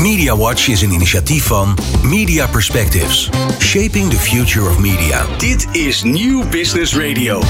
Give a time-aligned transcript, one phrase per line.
[0.00, 3.30] Media Watch is een initiatief van Media Perspectives.
[3.58, 5.26] Shaping the future of media.
[5.38, 7.42] Dit is Nieuw Business Radio.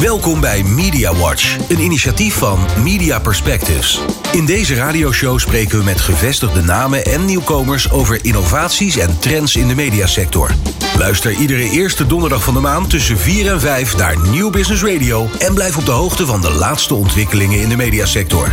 [0.00, 4.00] Welkom bij Media Watch, een initiatief van Media Perspectives.
[4.32, 9.68] In deze radioshow spreken we met gevestigde namen en nieuwkomers over innovaties en trends in
[9.68, 10.50] de mediasector.
[10.98, 15.28] Luister iedere eerste donderdag van de maand tussen 4 en 5 naar Nieuw Business Radio
[15.38, 18.52] en blijf op de hoogte van de laatste ontwikkelingen in de mediasector.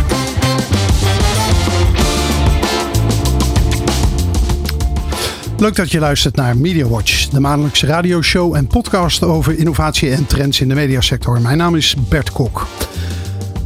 [5.62, 10.26] Leuk dat je luistert naar Media Watch, de maandelijkse radioshow en podcast over innovatie en
[10.26, 11.40] trends in de mediasector.
[11.40, 12.66] Mijn naam is Bert Kok.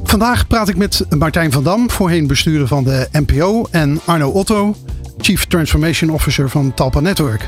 [0.04, 4.76] Vandaag praat ik met Martijn van Dam, voorheen bestuurder van de NPO, en Arno Otto,
[5.18, 7.46] Chief Transformation Officer van Talpa Network.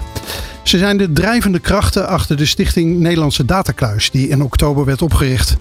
[0.62, 5.56] Ze zijn de drijvende krachten achter de stichting Nederlandse Datakluis, die in oktober werd opgericht.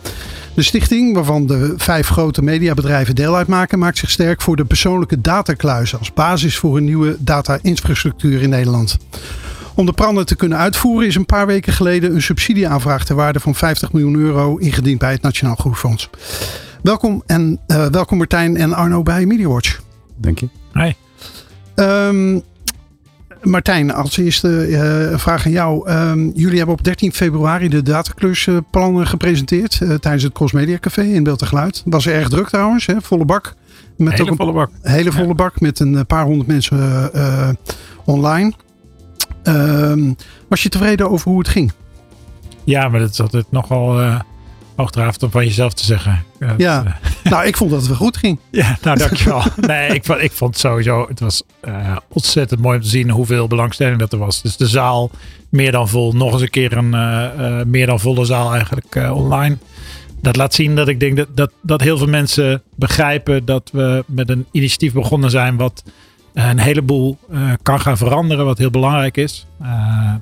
[0.58, 5.22] De stichting, waarvan de vijf grote mediabedrijven deel uitmaken, maakt zich sterk voor de persoonlijke
[5.22, 8.98] datakluis als basis voor een nieuwe data-infrastructuur in Nederland.
[9.76, 13.40] Om de plannen te kunnen uitvoeren is een paar weken geleden een subsidieaanvraag ter waarde
[13.40, 16.10] van 50 miljoen euro ingediend bij het Nationaal Groeifonds.
[16.82, 19.80] Welkom, en, uh, welkom Martijn en Arno bij MediaWatch.
[20.16, 20.50] Dank je.
[20.74, 20.94] Hi.
[21.76, 22.44] Um,
[23.44, 25.92] Martijn, als eerste uh, een vraag aan jou.
[25.92, 31.24] Um, jullie hebben op 13 februari de dataklusplannen gepresenteerd uh, tijdens het Crossmedia Café in
[31.24, 31.84] Beeld en Geluid.
[31.86, 33.02] Was erg druk trouwens, hè?
[33.02, 33.54] volle bak.
[33.98, 34.70] Met hele volle bak.
[34.82, 35.34] Hele volle ja.
[35.34, 37.50] bak met een paar honderd mensen uh,
[38.06, 38.54] online.
[39.44, 40.16] Um,
[40.50, 41.72] was je tevreden over hoe het ging?
[42.64, 44.02] Ja, maar dat is altijd nogal
[44.76, 46.24] hoogdravend om van jezelf te zeggen.
[46.58, 47.00] Ja,
[47.30, 48.40] nou ik vond dat het wel goed ging.
[48.50, 49.42] Ja, nou dankjewel.
[49.68, 53.48] nee, ik, ik vond het sowieso, het was uh, ontzettend mooi om te zien hoeveel
[53.48, 54.42] belangstelling dat er was.
[54.42, 55.12] Dus de zaal
[55.50, 58.96] meer dan vol, nog eens een keer een uh, uh, meer dan volle zaal eigenlijk
[59.14, 59.58] online.
[60.22, 64.04] Dat laat zien dat ik denk dat, dat, dat heel veel mensen begrijpen dat we
[64.08, 65.84] met een initiatief begonnen zijn wat
[66.34, 67.18] een heleboel
[67.62, 69.46] kan gaan veranderen, wat heel belangrijk is.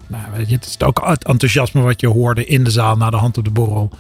[0.08, 3.10] nou, weet je, het is ook het enthousiasme wat je hoorde in de zaal na
[3.10, 3.92] de hand op de borrel.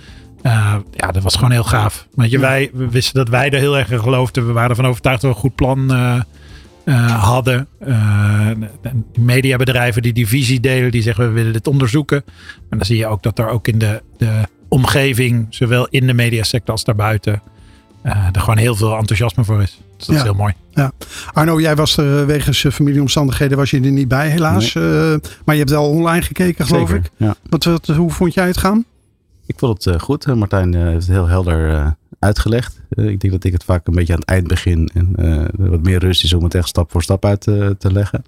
[0.45, 2.07] Uh, ja, dat was gewoon heel gaaf.
[2.13, 4.47] Want je, wij we wisten dat wij er heel erg in geloofden.
[4.47, 6.21] We waren ervan overtuigd dat we een goed plan uh,
[6.85, 7.67] uh, hadden.
[9.19, 12.23] mediabedrijven die die visie delen, die zeggen we willen dit onderzoeken.
[12.69, 14.31] Maar dan zie je ook dat er ook in de, de
[14.69, 17.41] omgeving, zowel in de mediasector als daarbuiten,
[18.03, 19.81] er gewoon heel veel enthousiasme voor is.
[19.97, 20.21] Dus dat ja.
[20.21, 20.53] is heel mooi.
[20.71, 20.91] Ja.
[21.33, 24.73] Arno, jij was er wegens familieomstandigheden was je er niet bij helaas.
[24.73, 25.19] Nee.
[25.45, 27.11] maar je hebt wel online gekeken geloof Zeker, ik.
[27.17, 27.35] Ja.
[27.49, 28.85] Wat, wat, hoe vond jij het gaan?
[29.45, 30.25] Ik vond het uh, goed.
[30.25, 32.81] Martijn uh, heeft het heel helder uitgelegd.
[32.89, 34.89] ik denk dat ik het vaak een beetje aan het eind begin.
[34.93, 35.15] En
[35.57, 38.23] wat meer rust is om het echt stap voor stap uit te leggen.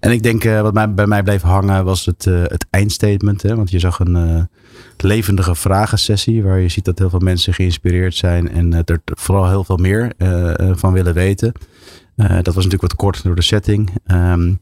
[0.00, 3.42] En ik denk wat mij, bij mij bleef hangen was het, het eindstatement.
[3.42, 3.56] Hè?
[3.56, 4.48] Want je zag een
[4.96, 6.42] levendige vragensessie.
[6.42, 8.50] Waar je ziet dat heel veel mensen geïnspireerd zijn.
[8.50, 10.12] En er vooral heel veel meer
[10.76, 11.52] van willen weten.
[12.16, 13.90] Uh, dat was natuurlijk wat kort door de setting.
[14.06, 14.58] Um,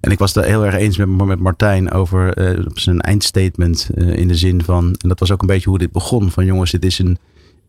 [0.00, 3.90] en ik was het heel erg eens met, met Martijn over uh, zijn eindstatement.
[3.94, 6.30] Uh, in de zin van, en dat was ook een beetje hoe dit begon.
[6.30, 7.18] Van jongens, dit is een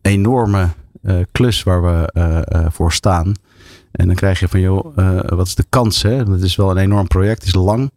[0.02, 0.68] enorme
[1.32, 3.32] klus waar we voor staan.
[3.90, 6.02] En dan krijg je van, joh, wat is de kans?
[6.02, 6.14] Hè?
[6.14, 7.90] Het is wel een enorm project, het is lang.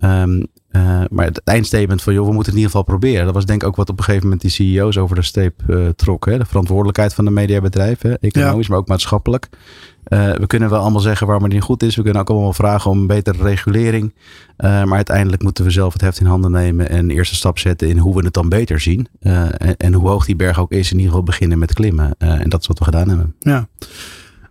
[0.00, 3.24] Um, uh, maar het eindstatement van, joh, we moeten het in ieder geval proberen.
[3.24, 5.62] Dat was denk ik ook wat op een gegeven moment die CEO's over de streep
[5.68, 6.26] uh, trok.
[6.26, 6.38] Hè?
[6.38, 8.72] De verantwoordelijkheid van de mediabedrijven, economisch, ja.
[8.72, 9.48] maar ook maatschappelijk.
[10.08, 11.96] Uh, we kunnen wel allemaal zeggen waarom het niet goed is.
[11.96, 14.14] We kunnen ook allemaal vragen om betere regulering.
[14.56, 17.88] maar uiteindelijk moeten we zelf het heft in handen nemen en een eerste stap zetten
[17.88, 19.08] in hoe we het dan beter zien.
[19.20, 22.14] En, en, hoe hoog die berg ook is, in ieder geval beginnen met klimmen.
[22.18, 23.34] en dat is wat we gedaan hebben.
[23.38, 23.68] Ja.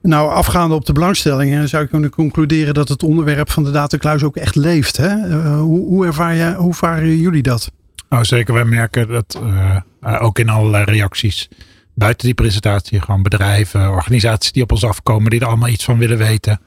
[0.02, 4.24] Nou, afgaande op de belangstelling zou ik kunnen concluderen dat het onderwerp van de datakluis
[4.24, 4.98] ook echt leeft.
[4.98, 5.28] Hè?
[5.28, 7.72] Uh, hoe, hoe, ervaar jij, hoe ervaren jullie dat?
[8.10, 8.54] Nou, zeker.
[8.54, 11.50] Wij merken dat uh, uh, ook in allerlei reacties
[11.94, 15.98] buiten die presentatie, gewoon bedrijven, organisaties die op ons afkomen, die er allemaal iets van
[15.98, 16.62] willen weten.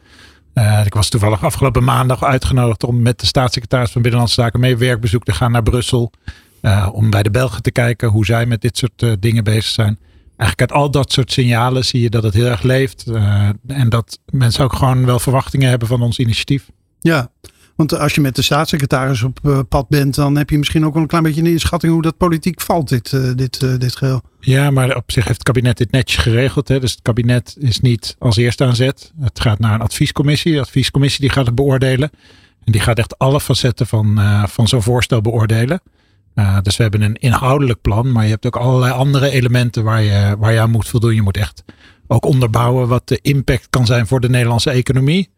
[0.84, 5.24] ik was toevallig afgelopen maandag uitgenodigd om met de staatssecretaris van Binnenlandse Zaken mee werkbezoek
[5.24, 6.12] te gaan naar Brussel.
[6.92, 9.98] om bij de Belgen te kijken hoe zij met dit soort dingen bezig zijn
[10.36, 13.04] eigenlijk uit al dat soort signalen zie je dat het heel erg leeft.
[13.08, 16.70] Uh, en dat mensen ook gewoon wel verwachtingen hebben van ons initiatief.
[17.00, 17.30] Ja,
[17.76, 20.92] want als je met de staatssecretaris op uh, pad bent, dan heb je misschien ook
[20.92, 24.22] wel een klein beetje een inschatting hoe dat politiek valt, dit, uh, dit, dit geheel.
[24.40, 26.68] Ja, maar op zich heeft het kabinet dit netjes geregeld.
[26.68, 26.80] Hè?
[26.80, 29.12] Dus het kabinet is niet als eerste aan zet.
[29.20, 30.52] Het gaat naar een adviescommissie.
[30.52, 32.10] De adviescommissie die gaat het beoordelen.
[32.64, 35.80] En die gaat echt alle facetten van, van zo'n voorstel beoordelen.
[36.34, 40.02] Uh, dus we hebben een inhoudelijk plan, maar je hebt ook allerlei andere elementen waar
[40.02, 41.14] je, waar je aan moet voldoen.
[41.14, 41.64] Je moet echt
[42.06, 45.30] ook onderbouwen wat de impact kan zijn voor de Nederlandse economie.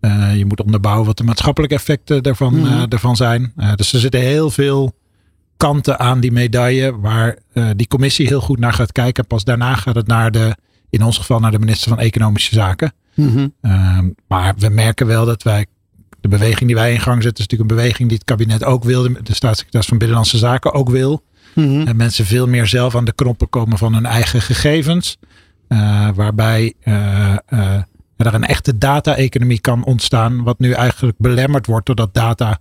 [0.00, 2.64] Uh, je moet onderbouwen wat de maatschappelijke effecten daarvan, mm.
[2.64, 3.52] uh, daarvan zijn.
[3.76, 4.92] dus er zitten heel veel
[5.56, 7.38] kanten aan die medaille waar
[7.76, 9.26] die commissie heel goed naar gaat kijken.
[9.26, 10.56] Pas daarna gaat het naar de,
[10.90, 12.92] in ons geval naar de minister van Economische Zaken.
[13.14, 13.48] Mhm.
[13.60, 15.66] Ehm, maar we merken wel dat wij,
[16.20, 18.84] de beweging die wij in gang zetten, is natuurlijk een beweging die het kabinet ook
[18.84, 21.22] wil, de staatssecretaris van Binnenlandse Zaken ook wil.
[21.54, 21.86] Mhm.
[21.86, 25.16] En mensen veel meer zelf aan de knoppen komen van hun eigen gegevens.
[25.68, 27.82] eh, waarbij eh, eh,
[28.16, 30.42] er een echte data-economie kan ontstaan.
[30.42, 32.58] Wat nu eigenlijk belemmerd wordt doordat data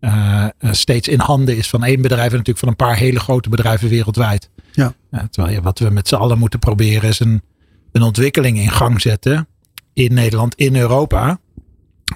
[0.00, 2.24] eh, eh, steeds in handen is van één bedrijf.
[2.30, 4.50] En natuurlijk van een paar hele grote bedrijven wereldwijd.
[4.72, 4.94] Ja.
[5.10, 7.42] Eh, terwijl ja, wat we met z'n allen moeten proberen is een,
[7.92, 9.46] een ontwikkeling in gang zetten.
[9.92, 11.38] In Nederland, in Europa.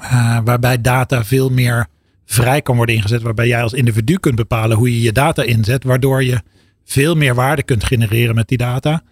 [0.03, 1.87] Eh, waarbij data veel meer
[2.27, 3.23] vrij kan worden ingezet.
[3.23, 5.85] Waarbij jij als individu kunt bepalen hoe je je data inzet.
[5.85, 6.43] Waardoor je
[6.85, 9.03] veel meer waarde kunt genereren met die data.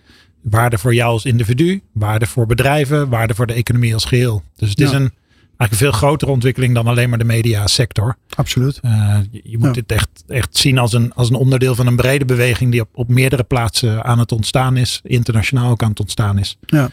[0.43, 4.43] Waarde voor jou als individu, waarde voor bedrijven, waarde voor de economie als geheel.
[4.56, 5.12] Dus het is een
[5.58, 8.17] eigenlijk een veel grotere ontwikkeling dan alleen maar de mediasector.
[8.35, 8.79] Absoluut.
[8.82, 9.81] Eh, je, je moet Ja.
[9.81, 12.88] het echt, echt zien als een, als een onderdeel van een brede beweging die op,
[12.94, 15.00] op meerdere plaatsen aan het ontstaan is.
[15.05, 16.58] Internationaal ook aan het ontstaan is.
[16.67, 16.91] Ja.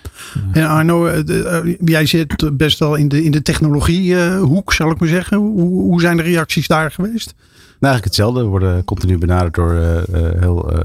[0.52, 5.00] En Arno, de- eh, jij zit best wel in de, in de technologiehoek, zal ik
[5.00, 5.38] maar zeggen.
[5.38, 7.34] Hoe, hoe zijn de reacties daar geweest?
[7.80, 8.40] Nou, eigenlijk hetzelfde.
[8.42, 10.80] We worden continu benaderd door eh, eh, heel eh,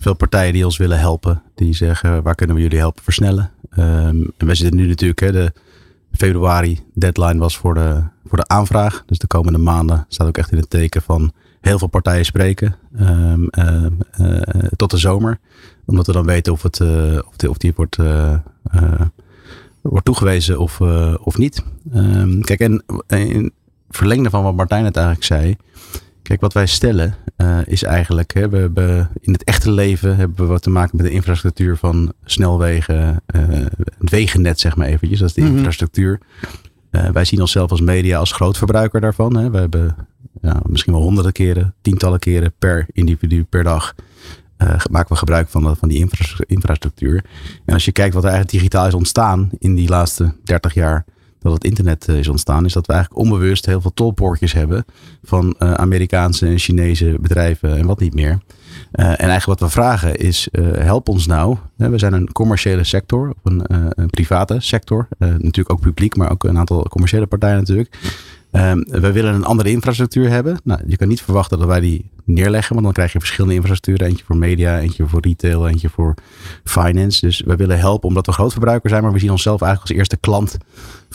[0.00, 1.42] veel partijen die ons willen helpen.
[1.54, 3.50] Die zeggen, waar kunnen we jullie helpen versnellen?
[3.70, 5.52] Ehm, en wij zitten nu natuurlijk, hè, de
[6.16, 9.02] februari deadline was voor de, voor de aanvraag.
[9.06, 12.76] Dus de komende maanden staat ook echt in het teken van heel veel partijen spreken.
[14.10, 15.38] eh, tot de zomer.
[15.84, 17.18] Omdat we dan weten of, het, eh,
[17.48, 18.36] of, die, wordt, eh,
[19.80, 20.80] wordt toegewezen of,
[21.20, 21.64] of niet.
[21.92, 23.52] Ehm, kijk, en in
[23.90, 25.56] verlengde van wat Martijn het eigenlijk zei.
[26.24, 30.36] Kijk, wat wij stellen eh, is eigenlijk, hè, we hebben in het echte leven hebben
[30.36, 33.42] we wat te maken met de infrastructuur van snelwegen, eh,
[33.98, 35.56] het wegennet zeg maar eventjes, dat is de Mhm.
[35.56, 36.20] infrastructuur.
[36.90, 39.36] Eh, wij zien onszelf als media als grootverbruiker daarvan.
[39.36, 39.50] Hè.
[39.50, 39.96] We hebben
[40.42, 43.94] ja, misschien wel honderden keren, tientallen keren per individu per dag
[44.90, 47.24] maken we gebruik van, de- van die infra- infrastructuur.
[47.64, 51.04] En als je kijkt wat er eigenlijk digitaal is ontstaan in die laatste 30 jaar
[51.44, 54.84] dat het internet eh, is ontstaan, is dat we eigenlijk onbewust heel veel tolpoortjes hebben
[55.22, 58.38] van eh, Amerikaanse en Chinese bedrijven en wat niet meer.
[58.90, 60.48] Eh, en eigenlijk wat we vragen is,
[60.78, 61.56] help ons nou.
[61.76, 65.08] We zijn een commerciële sector, een, een private sector.
[65.18, 67.96] Natuurlijk ook publiek, maar ook een aantal commerciële partijen natuurlijk.
[68.54, 70.60] Ehm, we willen een andere infrastructuur hebben.
[70.64, 74.06] Nou, je kan niet verwachten dat wij die neerleggen, want dan krijg je verschillende infrastructuren.
[74.06, 76.14] Eentje voor media, eentje voor retail, eentje voor
[76.64, 77.26] finance.
[77.26, 80.16] Dus we willen helpen omdat we grootverbruiker zijn, maar we zien onszelf eigenlijk als eerste
[80.16, 80.56] klant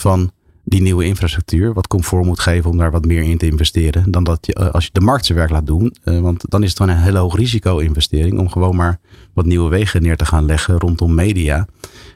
[0.00, 0.30] van
[0.64, 1.72] die nieuwe infrastructuur.
[1.72, 4.10] Wat comfort moet geven om daar wat meer in te investeren.
[4.10, 5.94] Dan dat je, eh, als je de markt zijn werk laat doen.
[6.04, 8.38] Eh, want dan is het gewoon een hele hoog risico investering.
[8.38, 8.98] Om gewoon maar
[9.34, 11.66] wat nieuwe wegen neer te gaan leggen rondom media.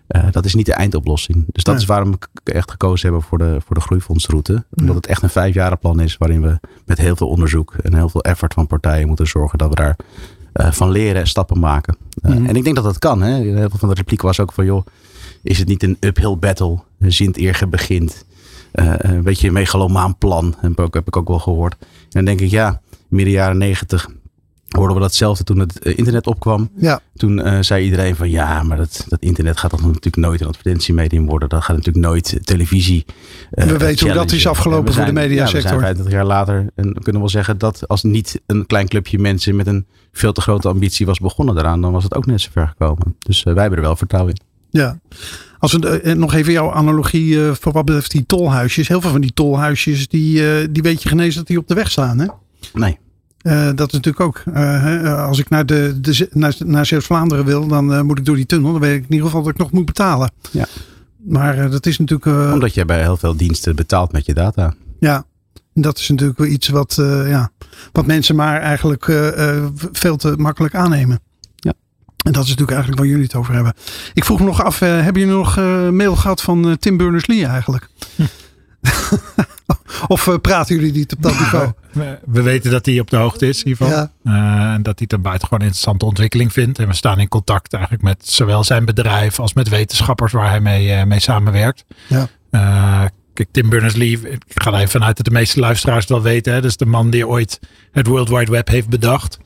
[0.07, 1.45] Eh, dat is niet de eindoplossing.
[1.53, 4.65] Dus dat is waarom we echt gekozen hebben voor de, voor de groeifondsroute.
[4.75, 8.23] Omdat het echt een vijfjarenplan is waarin we met heel veel onderzoek en heel veel
[8.23, 9.97] effort van partijen moeten zorgen dat we daar
[10.73, 11.97] van leren en stappen maken.
[12.23, 12.47] Mhm.
[12.47, 13.23] En ik denk dat dat kan.
[13.23, 13.35] Hè?
[13.35, 14.87] Heel veel van de repliek was ook van joh,
[15.45, 16.79] is het niet een uphill battle?
[16.99, 18.25] Zint eer begint.
[18.73, 21.77] Eh, een beetje een megalomaan plan, heb ik, ook, heb ik ook wel gehoord.
[21.81, 24.09] En dan denk ik, ja, midden jaren negentig
[24.69, 26.71] hoorden we datzelfde toen het eh, internet opkwam.
[26.77, 30.41] Ja, Toen eh, zei iedereen van ja, maar dat, dat internet gaat toch natuurlijk nooit
[30.41, 31.49] een advertentiemedium worden.
[31.49, 33.05] Dat gaat natuurlijk nooit televisie.
[33.51, 35.61] We weten hoe dat is afgelopen voor de mediasector.
[35.61, 38.67] Ja, we zijn 25 jaar later en we kunnen wel zeggen dat als niet een
[38.67, 42.15] klein clubje mensen met een veel te grote ambitie was begonnen daaraan, dan was het
[42.15, 43.17] ook net zo ver gekomen.
[43.19, 44.54] Dus wij hebben er wel vertrouwen in.
[44.81, 44.99] Ja.
[45.59, 48.89] Als we eh, nog even jouw analogie eh, voor wat betreft die tolhuisjes.
[48.89, 51.75] Heel veel van die tolhuisjes, die, eh, die weet je genezen dat die op de
[51.75, 52.19] weg staan.
[52.19, 52.27] Hè?
[52.73, 52.99] Nee.
[53.41, 54.43] Eh, dat is natuurlijk ook.
[54.55, 58.37] eh, als ik naar, de, de, naar, naar Zeeuws-Vlaanderen wil, dan eh, moet ik door
[58.37, 58.73] die tunnel.
[58.73, 60.31] Dan weet ik in ieder geval dat ik nog moet betalen.
[60.51, 60.67] Ja.
[61.29, 62.27] Maar eh, dat is natuurlijk.
[62.27, 64.75] eh, Omdat je bij heel veel diensten betaalt met je data.
[64.99, 65.25] Ja,
[65.75, 67.51] dat is natuurlijk wel iets wat, eh, ja,
[67.93, 71.21] wat mensen maar eigenlijk eh, eh, veel te makkelijk aannemen.
[72.25, 73.75] En dat is natuurlijk eigenlijk waar jullie het over hebben.
[74.13, 76.97] Ik vroeg me nog af, eh, hebben jullie nog eh, mail gehad van eh, Tim
[76.97, 77.89] Berners-Lee eigenlijk?
[80.07, 81.73] of praten jullie niet op dat niveau?
[81.93, 83.89] We, we weten dat hij op de hoogte is hiervan.
[83.89, 84.11] Ja.
[84.75, 86.79] En dat hij het een buitengewoon interessante ontwikkeling vindt.
[86.79, 90.61] En we staan in contact eigenlijk met zowel zijn bedrijf als met wetenschappers waar hij
[90.61, 91.85] mee, mee samenwerkt.
[92.07, 93.11] Ja.
[93.35, 96.53] Kijk, Tim Berners-Lee, ik ga er even vanuit dat de meeste luisteraars wel weten.
[96.53, 97.61] Hè, dat is de man die ooit
[97.93, 99.39] het World Wide Web heeft bedacht.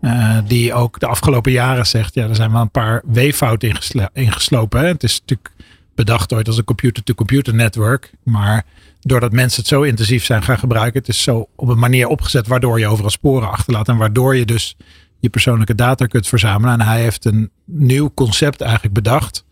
[0.00, 3.78] Eh, die ook de afgelopen jaren zegt, ja, er zijn wel een paar weeffouten
[4.12, 4.80] ingeslopen.
[4.80, 4.86] Hè.
[4.86, 5.52] Het is natuurlijk
[5.94, 8.12] bedacht ooit als een computer-to-computer network.
[8.22, 8.64] Maar
[9.00, 12.46] doordat mensen het zo intensief zijn gaan gebruiken, het is zo op een manier opgezet
[12.46, 13.88] waardoor je overal sporen achterlaat.
[13.88, 14.76] En waardoor je dus
[15.20, 16.80] je persoonlijke data kunt verzamelen.
[16.80, 19.44] En hij heeft een nieuw concept eigenlijk bedacht.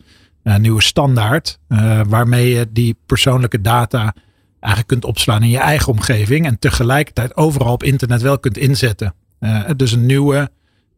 [0.42, 1.58] Een nieuwe standaard.
[1.68, 4.14] eh, waarmee je die persoonlijke data
[4.60, 6.46] eigenlijk kunt opslaan in je eigen omgeving.
[6.46, 9.14] En tegelijkertijd overal op internet wel kunt inzetten.
[9.38, 10.50] Eh, dus een nieuwe,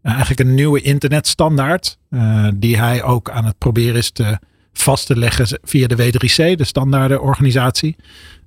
[0.03, 1.99] eh, eigenlijk een nieuwe internetstandaard.
[2.11, 4.39] eh, die hij ook aan het proberen is te
[4.73, 7.97] vast te leggen via de W3C, de standaardenorganisatie.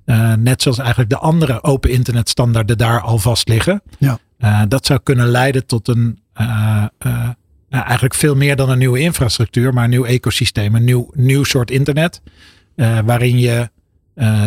[0.06, 3.82] Uh, net zoals eigenlijk de andere open internetstandaarden daar al vast liggen.
[3.98, 4.20] Ja.
[4.40, 6.86] Uh, dat zou kunnen leiden tot een uh,
[7.70, 11.72] eigenlijk veel meer dan een nieuwe infrastructuur, maar een nieuw ecosysteem, een nieuw, nieuw soort
[11.72, 12.22] internet.
[13.06, 13.70] waarin je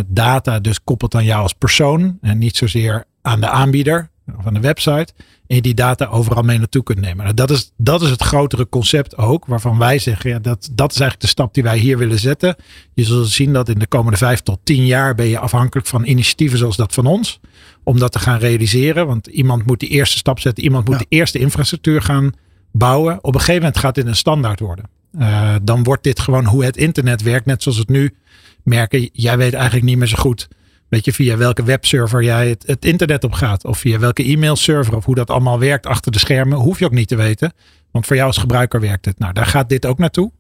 [0.07, 4.11] data dus koppelt aan jou als persoon en niet zozeer aan de aanbieder
[4.45, 5.13] aan de website.
[5.47, 7.25] En je die data overal mee naartoe kunt nemen.
[7.25, 10.91] Nou, dat, is, dat is het grotere concept ook, waarvan wij zeggen, ja, dat, dat
[10.91, 12.57] is eigenlijk de stap die wij hier willen zetten.
[12.95, 16.05] Je zult zien dat in de komende vijf tot tien jaar ben je afhankelijk van
[16.05, 17.41] initiatieven zoals dat van ons.
[17.83, 19.07] Om dat te gaan realiseren.
[19.07, 20.65] Want iemand moet die eerste stap zetten.
[20.65, 22.33] Iemand moet de eerste infrastructuur gaan
[22.73, 23.19] bouwen.
[23.25, 24.85] Op een gegeven moment gaat dit een standaard worden.
[25.19, 27.47] Uh, dan wordt dit gewoon hoe het internet werkt.
[27.47, 28.15] Net zoals het nu
[28.63, 29.09] merken.
[29.13, 30.49] Jij weet eigenlijk niet meer zo goed
[30.89, 33.65] Weet je, via welke webserver jij het, internet op gaat.
[33.65, 34.97] Of via welke e-mailserver.
[34.97, 36.59] Of hoe dat allemaal werkt achter de schermen.
[36.59, 37.53] Hoef je ook niet te weten.
[37.91, 39.19] Want voor jou als gebruiker werkt het.
[39.19, 40.33] Nou, daar gaat dit ook naartoe.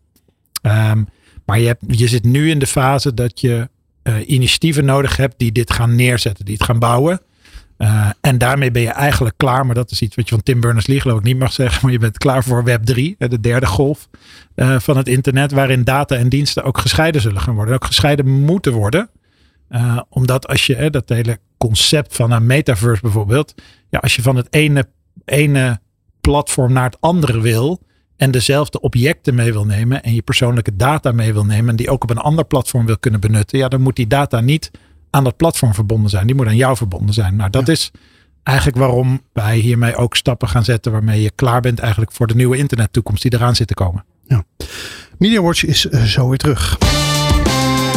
[0.63, 1.09] Um,
[1.47, 3.69] maar je, hebt, je zit nu in de fase dat je
[4.03, 6.45] uh, initiatieven nodig hebt die dit gaan neerzetten.
[6.45, 7.21] Die het gaan bouwen.
[7.79, 9.67] Uh, en daarmee ben je eigenlijk klaar.
[9.67, 11.81] Maar dat is iets wat je van Tim Berners-Lee geloof ik niet mag zeggen.
[11.83, 13.17] Maar je bent klaar voor Web 3.
[13.19, 14.09] De derde golf
[14.57, 15.53] uh, van het internet.
[15.53, 17.75] Waarin data en diensten ook gescheiden zullen gaan worden.
[17.75, 19.11] Ook gescheiden moeten worden.
[19.75, 23.55] Uh, omdat als je hè, dat hele concept van een metaverse bijvoorbeeld.
[23.91, 24.89] Ja, als je van het ene,
[25.25, 25.81] ene
[26.21, 27.83] platform naar het andere wil.
[28.17, 30.03] En dezelfde objecten mee wil nemen.
[30.03, 31.69] En je persoonlijke data mee wil nemen.
[31.69, 33.59] En die ook op een ander platform wil kunnen benutten.
[33.59, 34.71] Ja, dan moet die data niet
[35.11, 36.27] aan dat platform verbonden zijn.
[36.27, 37.37] Die moet aan jou verbonden zijn.
[37.37, 37.91] Nou, dat is
[38.43, 40.93] eigenlijk waarom wij hiermee ook stappen gaan zetten.
[40.93, 44.05] Waarmee je klaar bent eigenlijk voor de nieuwe internettoekomst die eraan zit te komen.
[44.27, 44.45] Ja.
[45.19, 46.79] MediaWatch is uh, zo weer terug.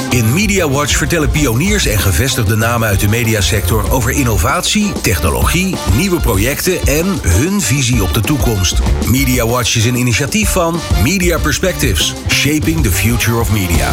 [0.09, 6.19] In Media Watch vertellen pioniers en gevestigde namen uit de mediasector over innovatie, technologie, nieuwe
[6.19, 8.79] projecten en hun visie op de toekomst.
[9.07, 13.91] Media Watch is een initiatief van Media Perspectives, Shaping the Future of Media.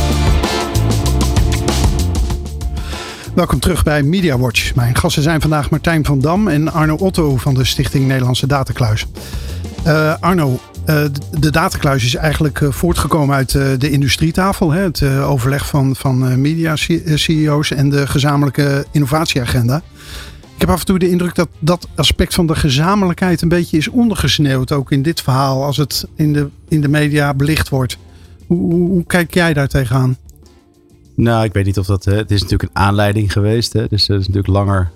[3.35, 4.75] Welkom terug bij Media Watch.
[4.75, 9.07] Mijn gasten zijn vandaag Martijn van Dam en Arno Otto van de Stichting Nederlandse Datakluis.
[9.87, 11.05] Uh, Arno, uh,
[11.39, 14.71] de datakluis is eigenlijk uh, voortgekomen uit uh, de industrietafel.
[14.71, 19.83] Hè, het overleg van, van media-CEO's en de gezamenlijke innovatieagenda.
[20.55, 23.77] Ik heb af en toe de indruk dat dat aspect van de gezamenlijkheid een beetje
[23.77, 24.73] is ondergesneeuwd.
[24.73, 27.99] Ook in dit verhaal, als het in de, in de media belicht wordt.
[28.47, 30.17] Hoe, hoe, kijk jij daar tegenaan?
[31.17, 32.05] Nou, ik weet niet of dat.
[32.05, 33.73] Het is natuurlijk een aanleiding geweest.
[33.73, 33.87] Hè.
[33.89, 34.91] Dus er is natuurlijk langer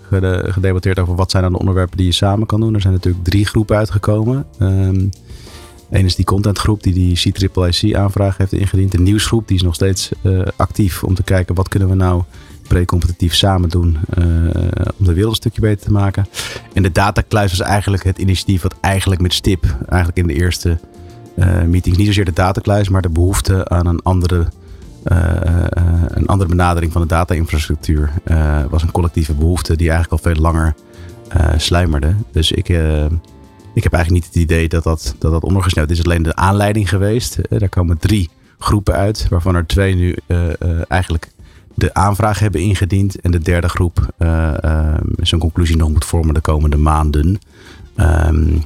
[0.53, 2.75] gedebatteerd over wat zijn dan de onderwerpen die je samen kan doen.
[2.75, 4.47] Er zijn natuurlijk drie groepen uitgekomen.
[4.61, 5.11] Um,
[5.91, 8.93] Eén is die contentgroep die die CIIIC-aanvraag heeft ingediend.
[8.93, 12.23] De nieuwsgroep die is nog steeds uh, actief om te kijken wat kunnen we nou
[12.69, 14.25] pre-competitief samen doen uh,
[14.99, 16.27] om de wereld een stukje beter te maken.
[16.73, 20.79] En de datakluis was eigenlijk het initiatief wat eigenlijk met stip, eigenlijk in de eerste
[21.37, 24.47] uh, meetings, niet zozeer de datakluis, maar de behoefte aan een andere,
[26.09, 28.11] een andere benadering van de data-infrastructuur
[28.71, 30.75] was een collectieve behoefte die eigenlijk al veel langer
[31.57, 32.15] sluimerde.
[32.33, 32.69] Dus ik
[33.79, 36.05] ik heb eigenlijk niet het idee dat dat, dat, dat ondergesneeuwd is.
[36.05, 37.39] Alleen de aanleiding geweest.
[37.39, 41.31] Eh, daar komen drie groepen uit, waarvan er twee nu uh, uh, eigenlijk
[41.75, 43.21] de aanvraag hebben ingediend.
[43.21, 44.55] En de derde groep uh,
[45.17, 47.39] zijn conclusie nog moet vormen de komende maanden.
[47.97, 48.65] Um,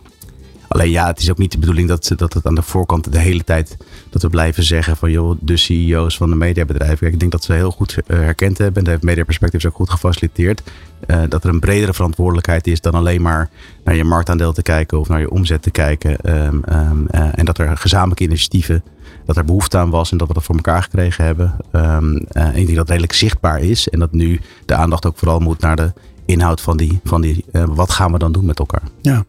[0.73, 3.19] Alleen ja, het is ook niet de bedoeling dat, dat het aan de voorkant de
[3.19, 3.77] hele tijd
[4.11, 7.07] dat we blijven zeggen van joh, de CEO's van de mediabedrijven.
[7.07, 8.77] Ik denk dat ze heel goed uh, herkend hebben.
[8.77, 10.63] En dat heeft Media Perspectives ook goed gefaciliteerd.
[11.07, 13.51] Uh, dat er een bredere verantwoordelijkheid is dan alleen maar
[13.85, 16.45] naar je marktaandeel te kijken of naar je omzet te kijken.
[16.45, 18.83] Um, um, uh, en dat er gezamenlijke initiatieven,
[19.27, 21.57] dat er behoefte aan was en dat we dat voor elkaar gekregen hebben.
[21.73, 22.17] Um,
[22.55, 25.77] ik denk dat redelijk zichtbaar is en dat nu de aandacht ook vooral moet naar
[25.77, 25.93] de
[26.33, 28.83] inhoud van die, van die uh, wat gaan we dan doen met elkaar.
[29.01, 29.25] Ja,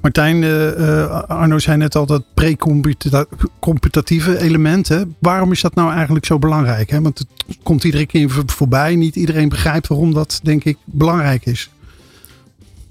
[0.00, 4.88] Martijn, uh, Arno zei net al dat pre-competitieve element.
[4.88, 5.02] Hè?
[5.18, 6.90] Waarom is dat nou eigenlijk zo belangrijk?
[6.90, 7.00] Hè?
[7.00, 7.28] Want het
[7.62, 8.96] komt iedere keer voorbij.
[8.96, 11.70] Niet iedereen begrijpt waarom dat, denk ik, belangrijk is.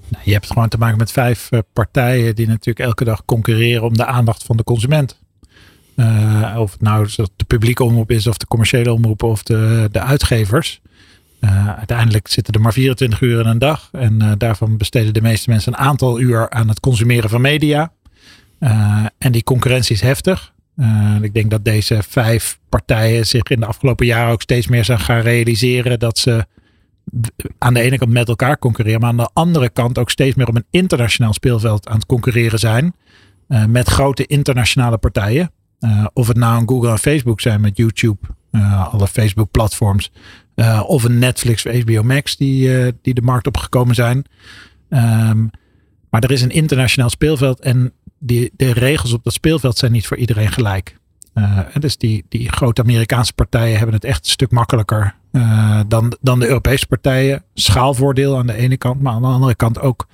[0.07, 3.97] Nou, je hebt gewoon te maken met vijf partijen die natuurlijk elke dag concurreren om
[3.97, 5.17] de aandacht van de consument.
[5.95, 9.99] Uh, of het nou de publieke omroep is, of de commerciële omroep, of de, de
[9.99, 10.81] uitgevers.
[11.41, 13.89] Uh, uiteindelijk zitten er maar 24 uur in een dag.
[13.91, 17.91] En uh, daarvan besteden de meeste mensen een aantal uur aan het consumeren van media.
[18.59, 20.53] Uh, en die concurrentie is heftig.
[21.21, 24.99] ik denk dat deze vijf partijen zich in de afgelopen jaren ook steeds meer zijn
[24.99, 26.45] gaan realiseren dat ze
[27.57, 30.47] aan de ene kant met elkaar concurreren, maar aan de andere kant ook steeds meer
[30.47, 32.93] op een internationaal speelveld aan het concurreren zijn.
[33.67, 35.51] met grote internationale partijen.
[36.13, 38.27] of het nou een Google en Facebook zijn met YouTube,
[38.91, 40.11] alle Facebook-platforms.
[40.59, 44.25] Uh, of een Netflix of HBO Max die, uh, die de markt opgekomen zijn.
[44.89, 45.49] Um,
[46.09, 50.07] maar er is een internationaal speelveld en die, de regels op dat speelveld zijn niet
[50.07, 50.97] voor iedereen gelijk.
[51.33, 55.15] Uh, dus die, die grote Amerikaanse partijen hebben het echt een stuk makkelijker
[55.87, 57.43] dan, dan de Europese partijen.
[57.53, 60.07] Schaalvoordeel aan de ene kant, maar aan de andere kant ook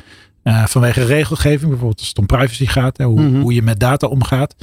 [0.44, 3.42] vanwege regelgeving, bijvoorbeeld als het om privacy gaat, hè, hoe, mm -hmm.
[3.42, 4.56] hoe je met data omgaat.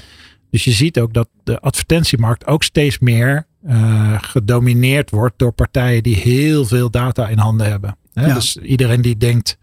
[0.51, 3.47] Dus je ziet ook dat de advertentiemarkt ook steeds meer
[4.21, 7.97] gedomineerd wordt door partijen die heel veel data in handen hebben.
[8.12, 8.26] Hè?
[8.26, 8.35] Ja.
[8.35, 9.59] Dus iedereen die denkt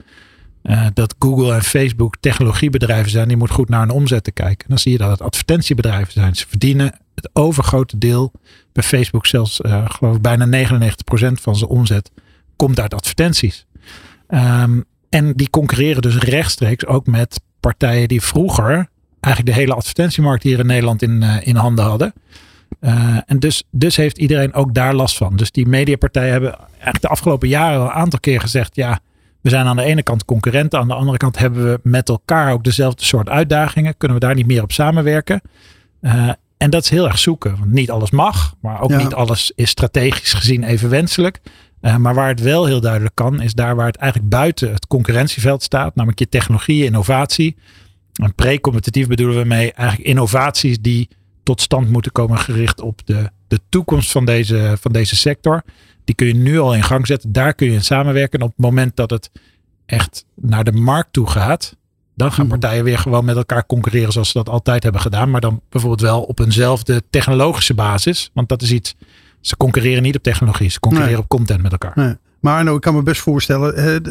[0.63, 4.59] uh, dat Google en Facebook technologiebedrijven zijn, die moet goed naar hun omzetten kijken.
[4.59, 6.35] En dan zie je dat het advertentiebedrijven zijn.
[6.35, 8.31] Ze verdienen het overgrote deel,
[8.73, 12.11] bij Facebook zelfs uh, geloof ik bijna 99% van zijn omzet,
[12.55, 13.65] komt uit advertenties.
[14.29, 18.89] Um, en die concurreren dus rechtstreeks ook met partijen die vroeger
[19.19, 22.13] eigenlijk de hele advertentiemarkt hier in Nederland in, in handen hadden.
[22.81, 25.35] Uh, en dus, dus heeft iedereen ook daar last van.
[25.35, 28.99] Dus die mediapartijen hebben eigenlijk de afgelopen jaren al een aantal keer gezegd: ja,
[29.41, 32.53] we zijn aan de ene kant concurrenten, aan de andere kant hebben we met elkaar
[32.53, 33.97] ook dezelfde soort uitdagingen.
[33.97, 35.41] Kunnen we daar niet meer op samenwerken?
[36.01, 37.57] Uh, en dat is heel erg zoeken.
[37.59, 38.97] Want niet alles mag, maar ook ja.
[38.97, 41.39] niet alles is strategisch gezien even wenselijk.
[41.81, 44.87] Uh, maar waar het wel heel duidelijk kan, is daar waar het eigenlijk buiten het
[44.87, 47.55] concurrentieveld staat, namelijk je technologie, innovatie.
[48.13, 51.09] En pre-competitief bedoelen we mee eigenlijk innovaties die
[51.49, 55.63] tot stand moeten komen gericht op de, de toekomst van deze, van deze sector.
[56.03, 57.31] Die kun je nu al in gang zetten.
[57.31, 58.39] Daar kun je in samenwerken.
[58.39, 59.31] En op het moment dat het
[59.85, 61.75] echt naar de markt toe gaat,
[62.15, 65.29] dan gaan partijen weer gewoon met elkaar concurreren zoals ze dat altijd hebben gedaan.
[65.29, 68.29] Maar dan bijvoorbeeld wel op eenzelfde technologische basis.
[68.33, 68.95] Want dat is iets,
[69.41, 71.23] ze concurreren niet op technologie, ze concurreren nee.
[71.23, 71.93] op content met elkaar.
[71.95, 72.15] Nee.
[72.39, 74.03] Maar nou, ik kan me best voorstellen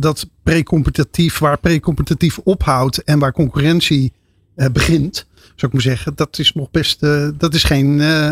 [0.00, 4.12] dat pre-competitief, waar pre-competitief ophoudt en waar concurrentie
[4.54, 8.30] begint, zou ik maar zeggen, dat is nog best, uh, dat is geen uh,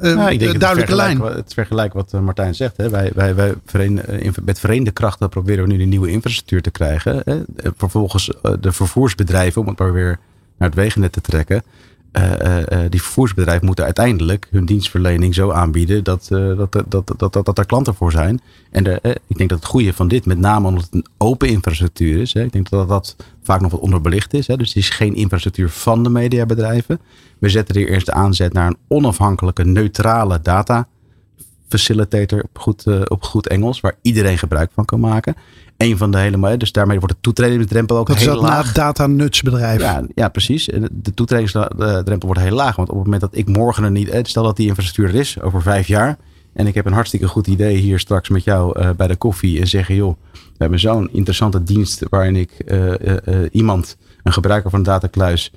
[0.00, 1.20] nou, ik denk duidelijke lijn.
[1.20, 2.76] Het vergelijk wat Martijn zegt.
[2.76, 2.88] Hè.
[2.88, 3.54] Wij, wij, wij
[4.44, 7.22] met verenigde krachten proberen we nu de nieuwe infrastructuur te krijgen.
[7.24, 7.40] Hè.
[7.76, 10.18] Vervolgens de vervoersbedrijven, om het maar weer
[10.58, 11.62] naar het wegennet te trekken.
[12.88, 17.94] Die vervoersbedrijven moeten uiteindelijk hun dienstverlening zo aanbieden dat, dat, dat, dat, dat, er klanten
[17.94, 18.40] voor zijn.
[18.70, 18.86] En
[19.26, 22.32] ik denk dat het goede van dit, met name omdat het een open infrastructuur is.
[22.32, 24.46] Ik denk dat dat vaak nog wat onderbelicht is.
[24.46, 27.00] Dus het is geen infrastructuur van de mediabedrijven.
[27.38, 30.88] We zetten hier eerst de aanzet naar een onafhankelijke, neutrale data
[31.68, 35.34] facilitator op goed, op goed Engels, waar iedereen gebruik van kan maken.
[35.84, 38.66] Een van de hele, dus daarmee wordt de toetredingsdrempel ook dat heel laag.
[38.66, 39.80] Dat data nutsbedrijf.
[39.80, 40.64] Ja, ja, precies.
[40.92, 42.76] De toetredingsdrempel wordt heel laag.
[42.76, 45.40] Want op het moment dat ik morgen er niet, stel dat die infrastructuur er is
[45.40, 46.18] over vijf jaar,
[46.52, 49.60] en ik heb een hartstikke goed idee hier straks met jou uh, bij de koffie
[49.60, 54.70] en zeggen, joh, we hebben zo'n interessante dienst waarin ik uh, uh, iemand, een gebruiker
[54.70, 55.52] van de datakluis,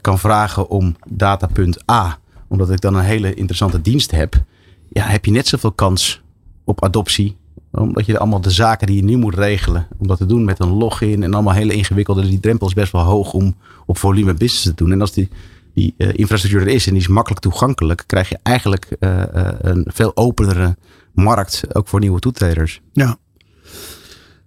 [0.00, 2.18] kan vragen om datapunt A.
[2.48, 4.42] Omdat ik dan een hele interessante dienst heb.
[4.88, 6.22] Ja, heb je net zoveel kans
[6.64, 7.36] op adoptie.
[7.72, 10.60] Omdat je allemaal de zaken die je nu moet regelen, om dat te doen met
[10.60, 12.22] een login en allemaal hele ingewikkelde.
[12.22, 13.56] Die drempel is best wel hoog om
[13.86, 14.92] op volume business te doen.
[14.92, 15.28] En als die
[15.74, 19.48] die uh, infrastructuur er is en die is makkelijk toegankelijk, krijg je eigenlijk uh, uh,
[19.60, 20.76] een veel openere
[21.12, 22.80] markt, ook voor nieuwe toetreders.
[22.92, 23.16] Ja.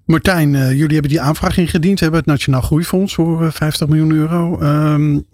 [0.05, 4.61] Martijn, jullie hebben die aanvraag ingediend, hebben het Nationaal Groeifonds voor 50 miljoen euro.
[4.61, 5.25] Um,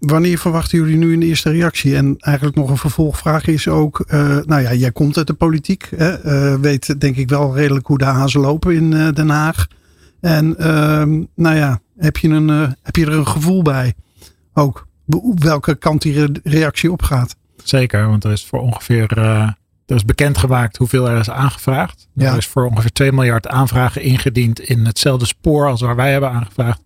[0.00, 1.96] wanneer verwachten jullie nu een eerste reactie?
[1.96, 4.04] En eigenlijk nog een vervolgvraag is ook,
[4.46, 5.88] nou ja, jij komt uit de politiek,
[6.60, 9.66] weet denk ik wel redelijk hoe de hazen lopen in Den Haag.
[10.20, 12.48] En ehm, nou ja, heb je, een,
[12.82, 13.94] heb je er een gevoel bij
[14.54, 14.86] ook?
[15.34, 17.36] welke kant die reactie op gaat.
[17.64, 19.08] Zeker, want er is voor ongeveer.
[19.86, 22.08] Er is bekendgemaakt hoeveel er is aangevraagd.
[22.12, 22.30] Ja.
[22.30, 26.30] Er is voor ongeveer 2 miljard aanvragen ingediend in hetzelfde spoor als waar wij hebben
[26.30, 26.80] aangevraagd.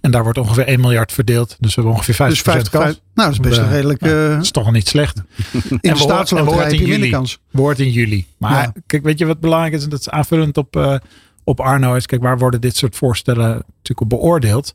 [0.00, 1.56] En daar wordt ongeveer 1 miljard verdeeld.
[1.60, 3.00] Dus we hebben ongeveer 50, dus 50 kans.
[3.14, 4.04] Nou, dat is best een redelijk.
[4.06, 5.16] Uh, dat is toch al niet slecht.
[5.70, 7.38] In de staatsloterij heb je kans.
[7.50, 8.26] Wordt in juli.
[8.36, 8.72] Maar ja.
[8.86, 9.84] kijk, weet je wat belangrijk is?
[9.84, 10.96] En dat is aanvullend op, uh,
[11.44, 11.94] op Arno.
[11.94, 14.74] Is kijk, waar worden dit soort voorstellen natuurlijk op beoordeeld?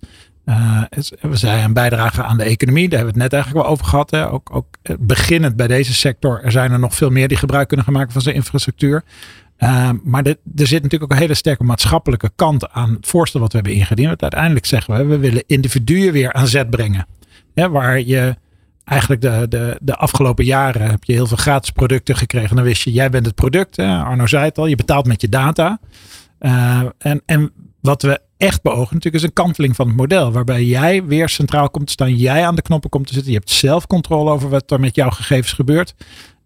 [0.50, 0.82] Uh,
[1.22, 3.86] we zijn een bijdrage aan de economie, daar hebben we het net eigenlijk wel over
[3.86, 4.12] gehad.
[4.12, 4.32] Hè.
[4.32, 4.68] Ook, ook
[5.00, 8.22] beginnend bij deze sector, er zijn er nog veel meer die gebruik kunnen maken van
[8.22, 9.04] zijn infrastructuur.
[9.60, 13.52] Uh, maar er zit natuurlijk ook een hele sterke maatschappelijke kant aan het voorstel wat
[13.52, 14.08] we hebben ingediend.
[14.08, 17.08] Want uiteindelijk zeggen we, we willen individuen weer aan zet brengen.
[17.54, 18.36] Waar je
[18.84, 22.56] eigenlijk de, de, de afgelopen jaren heb je heel veel gratis producten gekregen.
[22.56, 23.80] Dan wist je, jij bent het product.
[23.80, 25.80] Arno zei het al, je betaalt met je data.
[26.98, 30.32] En, en wat we echt beogen natuurlijk is een kanteling van het model.
[30.32, 32.16] Waarbij jij weer centraal komt te staan.
[32.16, 33.32] Jij aan de knoppen komt te zitten.
[33.32, 35.94] Je hebt zelf controle over wat er met jouw gegevens gebeurt.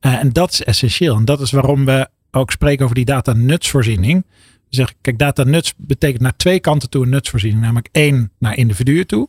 [0.02, 1.16] Uh, en dat is essentieel.
[1.16, 4.26] En dat is waarom we ook spreken over die data nutsvoorziening.
[4.70, 7.62] Zeggen, kijk, data nuts betekent naar twee kanten toe een nutsvoorziening.
[7.62, 9.28] Namelijk één, naar individuen toe.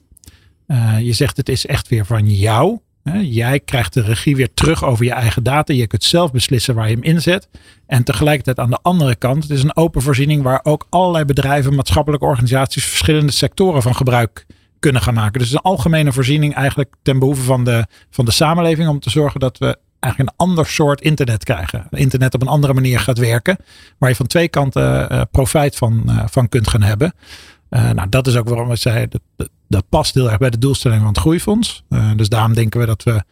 [0.67, 2.79] Uh, je zegt het is echt weer van jou.
[3.21, 5.73] Jij krijgt de regie weer terug over je eigen data.
[5.73, 7.49] Je kunt zelf beslissen waar je hem inzet.
[7.87, 11.75] En tegelijkertijd aan de andere kant, het is een open voorziening waar ook allerlei bedrijven,
[11.75, 14.47] maatschappelijke organisaties, verschillende sectoren van gebruik
[14.79, 15.41] kunnen gaan maken.
[15.41, 19.41] Dus een algemene voorziening eigenlijk ten behoeve van de, van de samenleving om te zorgen
[19.41, 21.87] dat we eigenlijk een ander soort internet krijgen.
[21.91, 23.57] Internet op een andere manier gaat werken,
[23.99, 27.15] waar je van twee kanten uh, profijt van, uh, van kunt gaan hebben.
[27.75, 30.51] Uh, nou, dat is ook waarom we zeiden, dat, dat, dat, past heel erg bij
[30.51, 31.85] de doelstelling van het groeifonds.
[32.17, 33.23] dus daarom denken we dat we,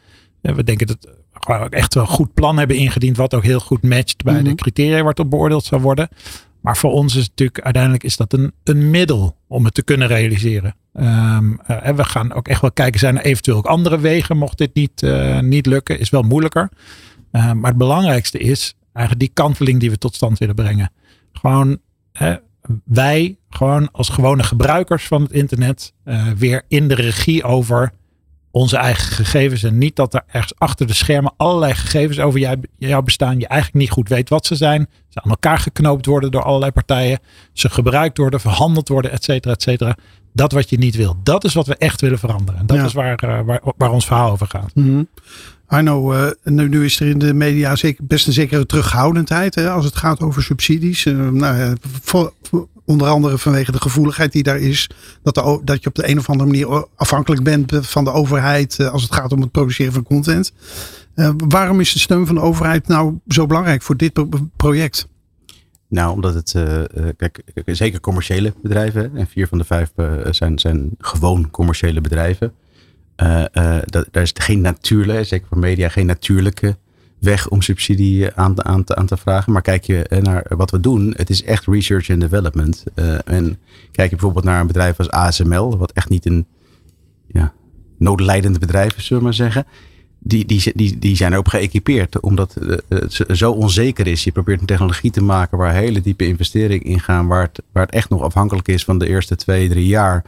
[0.40, 1.08] we denken dat
[1.46, 4.38] we echt wel een goed plan hebben ingediend, wat ook heel goed matcht bij mm
[4.40, 4.48] -hmm.
[4.48, 6.08] de criteria waar het op beoordeeld zou worden.
[6.60, 9.82] Maar voor ons is het natuurlijk uiteindelijk is dat een, een middel om het te
[9.82, 10.74] kunnen realiseren.
[10.94, 14.36] Um, uh, en we gaan ook echt wel kijken, zijn er eventueel ook andere wegen,
[14.36, 15.02] mocht dit niet,
[15.40, 16.68] niet lukken, is wel moeilijker.
[17.30, 20.92] Maar het belangrijkste is eigenlijk die kanteling die we tot stand willen brengen.
[21.32, 21.78] Gewoon
[22.84, 25.92] wij, gewoon als gewone gebruikers van het internet,
[26.36, 27.92] weer in de regie over
[28.50, 29.62] onze eigen gegevens.
[29.62, 33.38] En niet dat er ergens achter de schermen allerlei gegevens over jou, jou bestaan.
[33.38, 34.88] Je eigenlijk niet goed weet wat ze zijn.
[35.08, 37.18] Ze aan elkaar geknoopt worden door allerlei partijen.
[37.52, 39.96] Ze gebruikt worden, verhandeld worden, et cetera, et cetera.
[40.32, 41.16] Dat wat je niet wil.
[41.22, 42.60] Dat is wat we echt willen veranderen.
[42.60, 42.84] En dat ja.
[42.84, 44.74] is waar, uh, waar, waar, ons verhaal over gaat.
[44.74, 45.08] Mm -hmm.
[45.66, 49.70] Arno, uh, nu, nu, is er in de media zeker, best een zekere terughoudendheid hè,
[49.70, 51.04] als het gaat over subsidies.
[51.04, 52.32] Uh, nou, voor,
[52.90, 54.90] onder andere vanwege de gevoeligheid die daar is.
[55.22, 58.78] Dat, de, dat je op de een of andere manier afhankelijk bent van de overheid
[58.78, 60.52] uh, als het gaat om het produceren van content.
[61.36, 65.08] waarom is de steun van de overheid nou zo belangrijk voor dit pro project?
[65.88, 66.54] Nou, omdat het,
[67.16, 69.92] kijk, zeker commerciële bedrijven, en vier van de vijf
[70.30, 72.52] zijn, zijn gewoon commerciële bedrijven.
[73.84, 76.76] Dat, daar is geen natuurlijke, zeker voor media, geen natuurlijke
[77.20, 79.52] weg om subsidie aan, aan, aan te vragen.
[79.52, 82.84] Maar kijk je naar wat we doen, het is echt research and development.
[82.94, 83.58] Uh, en
[83.90, 86.46] kijk je bijvoorbeeld naar een bedrijf als ASML, wat echt niet een
[87.26, 87.52] ja,
[87.98, 89.66] noodlijdend bedrijf is, zullen we maar zeggen.
[90.22, 92.56] Die, die, die, die zijn erop geëquipeerd, omdat
[92.88, 94.24] het zo onzeker is.
[94.24, 97.84] Je probeert een technologie te maken waar hele diepe investeringen in gaan, waar het, waar
[97.84, 100.24] het echt nog afhankelijk is van de eerste twee, drie jaar.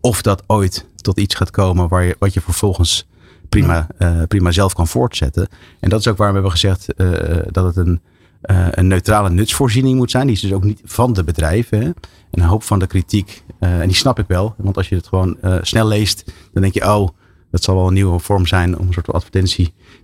[0.00, 3.06] Of dat ooit tot iets gaat komen waar je, wat je vervolgens
[3.48, 5.48] prima, uh, prima zelf kan voortzetten.
[5.80, 8.00] En dat is ook waarom we hebben gezegd uh, dat het een,
[8.42, 10.26] uh, een neutrale nutsvoorziening moet zijn.
[10.26, 11.82] Die is dus ook niet van de bedrijven.
[11.82, 11.94] En
[12.30, 14.54] een hoop van de kritiek, en die snap ik wel.
[14.56, 17.08] Want als je het gewoon snel leest, dan denk je, oh,
[17.50, 19.12] dat zal wel een nieuwe vorm zijn om een soort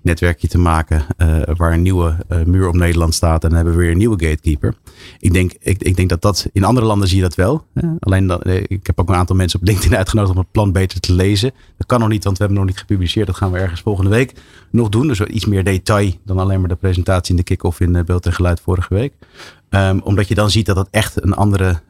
[0.00, 1.02] advertentienetwerkje te maken.
[1.18, 3.42] Uh, waar een nieuwe uh, muur om Nederland staat.
[3.42, 4.74] En dan hebben we weer een nieuwe gatekeeper.
[5.18, 7.64] Ik denk, ik, ik denk dat dat in andere landen zie je dat wel.
[8.00, 11.00] Alleen dan, ik heb ook een aantal mensen op LinkedIn uitgenodigd om het plan beter
[11.00, 11.52] te lezen.
[11.76, 13.26] Dat kan nog niet, want we hebben nog niet gepubliceerd.
[13.26, 14.32] Dat gaan we ergens volgende week
[14.70, 15.06] nog doen.
[15.06, 18.32] Dus iets meer detail dan alleen maar de presentatie in de kick-off in beeld en
[18.32, 19.12] geluid vorige week.
[19.70, 21.80] Um, omdat je dan ziet dat het echt een andere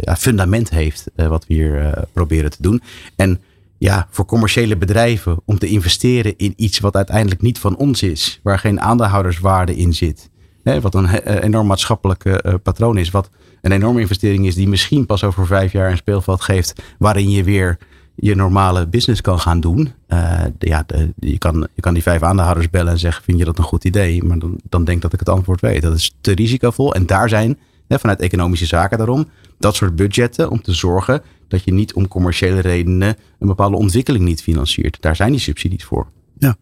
[0.00, 1.10] ja, fundament heeft.
[1.14, 2.82] wat we hier proberen te doen.
[3.16, 3.40] En
[3.82, 8.40] ja, voor commerciële bedrijven om te investeren in iets wat uiteindelijk niet van ons is,
[8.42, 10.30] waar geen aandeelhouderswaarde in zit.
[10.62, 11.08] Wat een
[11.40, 15.72] enorm maatschappelijk uh, patroon is, wat een enorme investering is die misschien pas over vijf
[15.72, 17.78] jaar een speelveld geeft waarin je weer
[18.14, 19.92] je normale business kan gaan doen.
[20.06, 20.84] De, ja,
[21.18, 23.84] je, kan, je kan die vijf aandeelhouders bellen en zeggen, vind je dat een goed
[23.84, 24.24] idee?
[24.24, 25.82] Maar dan, dan denk dat ik het antwoord weet.
[25.82, 29.28] Dat is te risicovol en daar zijn vanuit economische zaken daarom
[29.62, 34.24] dat soort budgetten om te zorgen dat je niet om commerciële redenen een bepaalde ontwikkeling
[34.24, 34.96] niet financiert.
[35.00, 36.06] Daar zijn die subsidies voor.
[36.38, 36.56] Ja.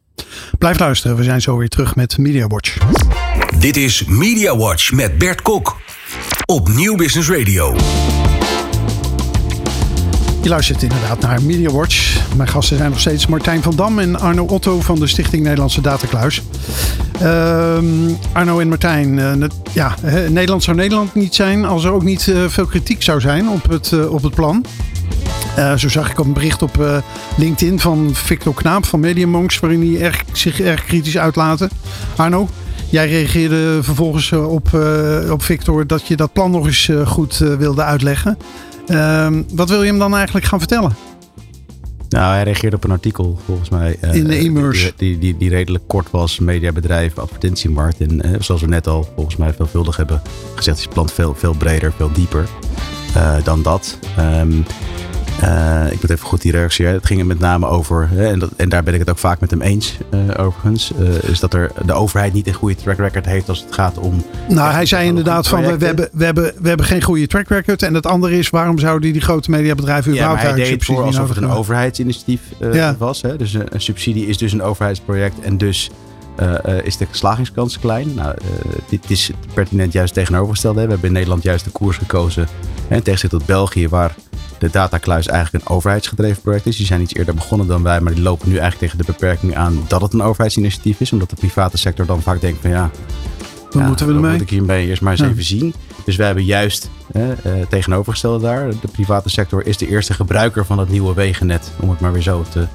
[0.58, 2.78] Blijf luisteren, we zijn zo weer terug met Media Watch.
[3.58, 5.76] Dit is Media Watch met Bert Kok
[6.46, 7.76] op Nieuw Business Radio.
[10.42, 12.20] Je luistert inderdaad naar Media Watch.
[12.37, 15.81] Mijn gasten zijn nog steeds Martijn van Dam en Arno Otto van de Stichting Nederlandse
[15.81, 16.42] Datakluis.
[17.22, 17.79] Uh,
[18.33, 19.94] Arno en Martijn, uh, ja,
[20.29, 23.68] Nederland zou Nederland niet zijn als er ook niet uh, veel kritiek zou zijn op
[23.68, 24.64] het, uh, op het plan.
[25.76, 27.05] zo zag ik een bericht op
[27.37, 31.70] LinkedIn van Victor Knaap van Mediamonks, waarin hij zich erg kritisch uitlaten.
[32.16, 32.48] Arno,
[32.90, 34.68] Jij reageerde vervolgens op,
[35.31, 38.37] op Victor dat je dat plan nog eens goed wilde uitleggen.
[38.90, 40.96] Uh, wat wil je hem dan eigenlijk gaan vertellen?
[42.09, 43.96] Nou, hij reageerde op een artikel volgens mij.
[44.05, 44.92] Uh, In de e-merse.
[44.96, 46.38] Die, die, die, redelijk kort was.
[46.38, 48.00] Mediabedrijf, advertentiemarkt.
[48.00, 50.22] En uh, zoals we net al volgens mij veelvuldig hebben
[50.55, 50.79] gezegd.
[50.79, 52.48] Is het plan veel, veel breder, veel dieper
[53.16, 53.98] uh, dan dat.
[54.18, 54.64] Um,
[55.44, 56.87] uh, ik moet even goed die reactie.
[56.87, 59.18] Het ging er met name over, hè, en, dat, en, daar ben ik het ook
[59.18, 62.74] vaak met hem eens, uh, overigens, uh, is dat er de overheid niet een goede
[62.74, 64.24] track record heeft als het gaat om.
[64.48, 67.83] Nou, hij zei inderdaad van we, hebben, we, hebben, we hebben geen goede track record.
[67.83, 71.29] En het andere is, waarom zouden die grote mediabedrijven überhaupt ja, hij deed voor alsof
[71.29, 72.40] het een overheidsinitiatief
[72.72, 72.96] ja.
[72.98, 73.22] was.
[73.22, 73.37] Hè?
[73.37, 75.90] Dus een, een, subsidie is dus een overheidsproject en dus.
[76.83, 78.14] is de slagingskans klein?
[78.14, 78.35] Nou,
[78.88, 80.83] dit is pertinent juist tegenovergestelde.
[80.83, 82.46] We hebben in Nederland juist de koers gekozen.
[82.88, 84.14] En tegen tot België, waar
[84.61, 86.77] de datakluis eigenlijk een overheidsgedreven project is.
[86.77, 89.57] Die zijn iets eerder begonnen dan wij, maar die lopen nu eigenlijk tegen de beperking
[89.57, 91.12] aan dat het een overheidsinitiatief is.
[91.12, 92.90] Omdat de private sector dan vaak denkt van ja,
[93.70, 94.33] Wat moeten we ermee?
[94.33, 95.29] moet ik hierbij eerst maar eens Ja.
[95.29, 95.75] even zien.
[96.05, 98.68] Dus wij hebben juist eh, eh, tegenovergestelde daar.
[98.68, 101.73] De private sector is de eerste gebruiker van het nieuwe wegennet.
[101.81, 102.66] Om het maar weer zo te,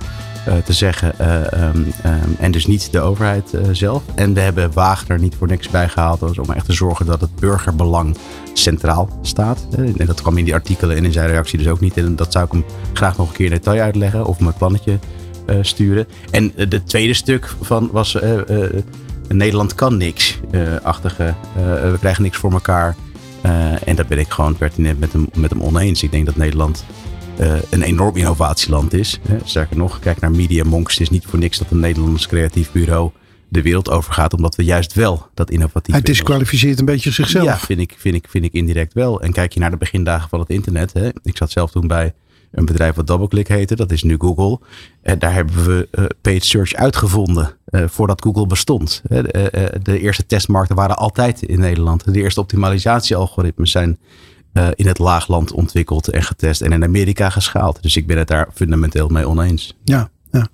[0.45, 1.19] eh, te zeggen.
[1.19, 4.03] Eh, ehm, ehm, en dus niet de overheid eh, zelf.
[4.15, 6.19] En we hebben Wagner niet voor niks bijgehaald.
[6.19, 8.17] Dus om echt te zorgen dat het burgerbelang
[8.59, 9.67] centraal staat.
[9.77, 11.97] Eh, En dat kwam in die artikelen en in zijn reactie dus ook niet.
[11.97, 12.63] En dat zou ik hem
[12.93, 14.25] graag nog een keer in detail uitleggen.
[14.25, 14.99] Of mijn plannetje
[15.45, 16.07] eh, sturen.
[16.31, 18.15] En eh, het tweede stuk van was...
[18.19, 18.83] eh, eh,
[19.27, 20.39] Nederland kan niks.
[20.51, 21.23] eh, achtige.
[21.23, 22.95] eh, we krijgen niks voor elkaar.
[23.41, 26.03] Eh, en dat ben ik gewoon pertinent met hem, met hem oneens.
[26.03, 26.85] Ik denk dat Nederland
[27.37, 29.19] eh, een enorm innovatieland is.
[29.43, 30.93] Sterker nog, kijk naar Media Monks.
[30.93, 33.11] Het is niet voor niks dat een Nederlands creatief bureau
[33.49, 34.33] de wereld overgaat.
[34.33, 35.99] Omdat we juist wel dat innovatieve...
[35.99, 37.45] Hij disqualificeert een beetje zichzelf.
[37.45, 39.21] Ja, vind ik, vind, ik, vind ik indirect wel.
[39.21, 40.93] En kijk je naar de begindagen van het internet.
[40.93, 41.09] Hè.
[41.23, 42.13] Ik zat zelf toen bij
[42.51, 43.75] een bedrijf wat DoubleClick heette.
[43.75, 44.59] Dat is nu Google.
[45.01, 47.57] En daar hebben we paid search uitgevonden.
[47.65, 49.01] eh, voordat Google bestond.
[49.07, 52.13] De, eh, de eerste testmarkten waren altijd in Nederland.
[52.13, 53.99] De eerste optimalisatiealgoritmes zijn
[54.75, 56.61] in het laagland ontwikkeld en getest.
[56.61, 57.81] En in Amerika geschaald.
[57.81, 59.75] Dus ik ben het daar fundamenteel mee oneens.
[59.83, 60.47] Ja, ja.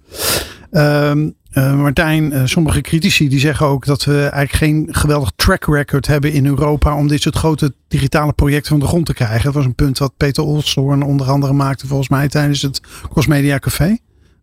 [0.71, 5.65] Ehm, eh, Martijn, eh, sommige critici die zeggen ook dat we eigenlijk geen geweldig track
[5.65, 9.43] record hebben in Europa om dit soort grote digitale projecten van de grond te krijgen.
[9.43, 13.59] Dat was een punt wat Peter Olshoorn onder andere maakte volgens mij tijdens het Cosmedia
[13.59, 13.97] Café.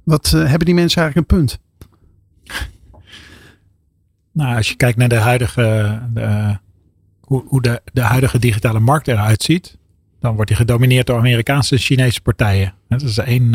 [0.04, 1.58] Wat eh, hebben die mensen eigenlijk een punt?
[4.32, 6.56] Nou, als je kijkt naar de huidige, de,
[7.20, 9.78] hoe, hoe de, de huidige digitale markt eruit ziet,
[10.20, 12.74] dan wordt die gedomineerd door Amerikaanse en Chinese partijen.
[12.88, 13.50] Dat is één,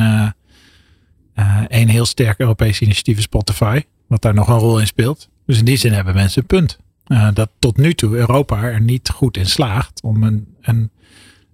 [1.68, 5.30] één heel sterk Europees initiatief, is Spotify, wat daar nog een rol in speelt.
[5.46, 6.78] Dus in die zin hebben mensen een punt.
[7.04, 10.90] Eh, dat tot nu toe Europa er niet goed in slaagt om een, een,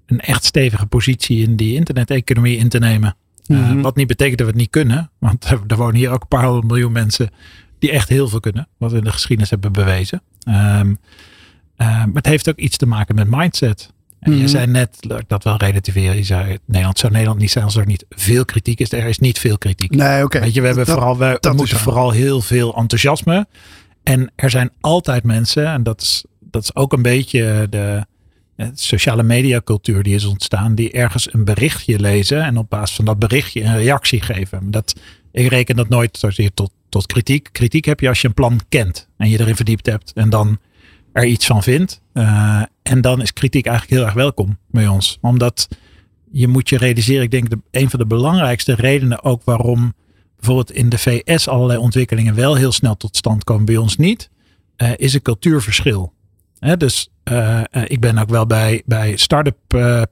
[0.06, 3.16] een echt stevige positie in die interneteconomie in te nemen.
[3.46, 3.82] Eh, Mhm.
[3.82, 6.46] Wat niet betekent dat we het niet kunnen, want er wonen hier ook een paar
[6.46, 7.30] honderd miljoen mensen
[7.80, 10.22] die echt heel veel kunnen, wat we in de geschiedenis hebben bewezen.
[10.44, 10.94] Ehm,
[11.76, 13.94] eh, maar het heeft ook iets te maken met mindset.
[14.20, 14.48] En je Mhm.
[14.48, 18.06] zei net, dat wel relativeren, je zei Nederland zou Nederland niet zijn als er niet
[18.10, 18.92] veel kritiek is.
[18.92, 19.96] Er is niet veel kritiek.
[19.96, 20.40] Nee, oké.
[20.40, 23.48] Weet je, we hebben Dat- vooral, we, moeten vooral heel veel enthousiasme.
[24.04, 28.06] En er zijn altijd mensen, en dat is, dat is ook een beetje de,
[28.56, 33.06] de sociale mediacultuur die is ontstaan, die ergens een berichtje lezen en op basis van
[33.06, 34.72] dat berichtje een reactie geven.
[34.72, 34.96] Dat,
[35.32, 36.20] ik reken dat nooit
[36.54, 37.50] tot, tot kritiek.
[37.52, 40.58] Kritiek heb je als je een plan kent en je erin verdiept hebt en dan
[41.14, 42.02] er iets van vindt.
[42.20, 45.18] Eh, en dan is kritiek eigenlijk heel erg welkom bij ons.
[45.22, 45.68] Omdat
[46.32, 49.94] je moet je realiseren, ik denk de, een van de belangrijkste redenen ook waarom
[50.36, 54.30] bijvoorbeeld in de VS allerlei ontwikkelingen wel heel snel tot stand komen, bij ons niet,
[54.76, 56.14] eh, is een cultuurverschil.
[56.60, 59.58] Hè, dus eh, ik ben ook wel bij, bij start-up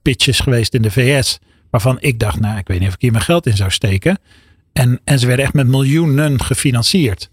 [0.01, 1.39] pitches geweest in de VS,
[1.69, 4.19] waarvan ik dacht, nou, ik weet niet of ik hier mijn geld in zou steken.
[4.73, 7.29] En, en ze werden echt met miljoenen gefinancierd.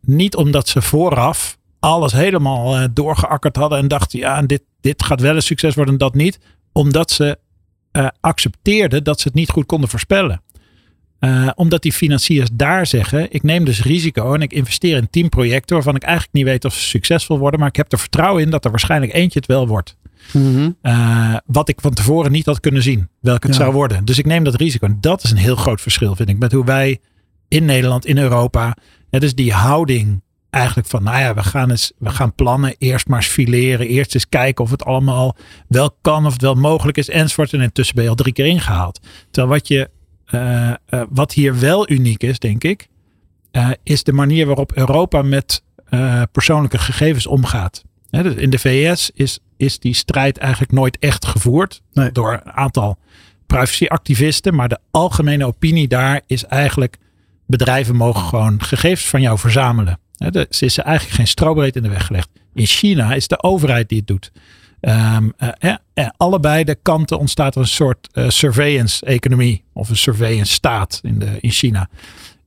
[0.00, 5.20] Niet omdat ze vooraf alles helemaal eh, doorgeakkerd hadden en dachten, ja, dit, dit gaat
[5.20, 6.38] wel een succes worden en dat niet.
[6.72, 7.38] Omdat ze
[7.92, 10.42] eh, accepteerden dat ze het niet goed konden voorspellen.
[11.18, 15.28] Eh, omdat die financiers daar zeggen, ik neem dus risico en ik investeer in tien
[15.28, 18.42] projecten waarvan ik eigenlijk niet weet of ze succesvol worden, maar ik heb er vertrouwen
[18.42, 19.96] in dat er waarschijnlijk eentje het wel wordt.
[20.32, 20.70] Mhm.
[21.46, 23.62] Wat ik van tevoren niet had kunnen zien, welke het Ja.
[23.62, 24.04] zou worden.
[24.04, 24.86] Dus ik neem dat risico.
[24.86, 27.00] En dat is een heel groot verschil, vind ik, met hoe wij
[27.48, 28.76] in Nederland, in Europa,
[29.10, 30.22] het is die houding
[30.54, 34.14] eigenlijk van, nou ja, we gaan eens, we gaan plannen, eerst maar eens fileren, eerst
[34.14, 35.36] eens kijken of het allemaal
[35.68, 37.52] wel kan, of het wel mogelijk is, enzovoort.
[37.52, 39.00] En intussen ben je al drie keer ingehaald.
[39.30, 39.90] Terwijl wat je,
[40.26, 40.76] eh, eh,
[41.10, 42.88] wat hier wel uniek is, denk ik,
[43.50, 45.62] eh, is de manier waarop Europa met
[46.32, 47.84] persoonlijke gegevens omgaat.
[48.10, 52.12] Dus in de VS is, is die strijd eigenlijk nooit echt gevoerd Nee.
[52.12, 52.98] door een aantal
[53.46, 54.54] privacyactivisten.
[54.54, 56.98] Maar de algemene opinie daar is eigenlijk
[57.46, 59.98] bedrijven mogen gewoon gegevens van jou verzamelen.
[60.16, 62.28] Dus is eigenlijk geen strobreed in de weg gelegd.
[62.54, 64.32] In China is de overheid die het doet.
[64.80, 71.00] Ehm, eh, eh, allebei de kanten ontstaat er een soort eh, surveillance-economie of een surveillance-staat
[71.02, 71.88] in, in China.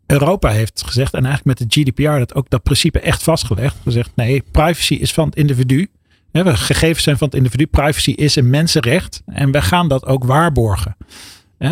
[0.05, 3.75] Europa heeft gezegd, en eigenlijk met de GDPR dat ook dat principe echt vastgelegd.
[3.83, 5.87] Gezegd, nee, privacy is van het individu.
[6.31, 7.65] We- gegevens zijn van het individu.
[7.65, 9.21] Privacy is een mensenrecht.
[9.25, 10.97] En wij gaan dat ook waarborgen.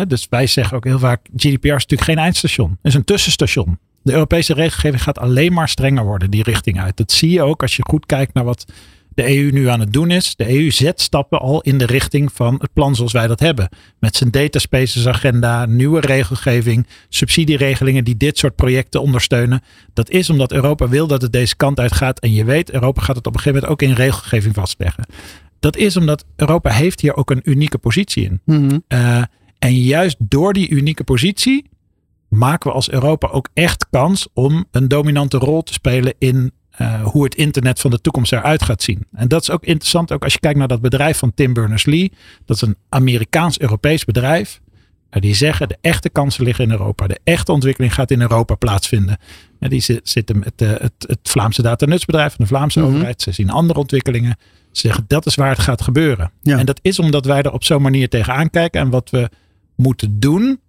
[0.08, 2.70] Dus wij zeggen ook heel vaak, GDPR is natuurlijk geen eindstation.
[2.70, 3.78] Het is een tussenstation.
[4.06, 6.96] De Europese regelgeving gaat alleen maar strenger worden die richting uit.
[6.96, 8.64] Dat zie je ook als je goed kijkt naar wat
[9.14, 10.36] de EU nu aan het doen is.
[10.36, 13.68] De EU zet stappen al in de richting van het plan zoals wij dat hebben.
[13.98, 19.62] Met zijn data spaces agenda, nieuwe regelgeving, subsidieregelingen die dit soort projecten ondersteunen.
[19.94, 22.18] Dat is omdat Europa wil dat het deze kant uit gaat.
[22.18, 25.06] En je weet, Europa gaat het op een gegeven moment ook in regelgeving vastleggen.
[25.60, 28.40] Dat is omdat Europa heeft hier ook een unieke positie in.
[28.44, 28.78] Mhm.
[28.88, 29.22] Uh,
[29.58, 31.64] en juist door die unieke positie
[32.36, 37.02] maken we als Europa ook echt kans om een dominante rol te spelen in eh,
[37.02, 39.06] hoe het internet van de toekomst eruit gaat zien.
[39.12, 42.12] En dat is ook interessant, ook als je kijkt naar dat bedrijf van Tim Berners-Lee.
[42.44, 44.60] Dat is een Amerikaans-Europees bedrijf.
[45.10, 47.06] Uh, die zeggen de echte kansen liggen in Europa.
[47.06, 49.18] De echte ontwikkeling gaat in Europa plaatsvinden.
[49.58, 52.94] En die zitten met uh, het, het, Vlaamse datanutsbedrijf van de Vlaamse mm -hmm.
[52.94, 53.22] overheid.
[53.22, 54.36] Ze zien andere ontwikkelingen.
[54.72, 56.32] Ze zeggen dat is waar het gaat gebeuren.
[56.42, 56.58] Ja.
[56.58, 58.80] En dat is omdat wij er op zo'n manier tegenaan kijken.
[58.80, 59.28] En wat we
[59.76, 60.60] moeten doen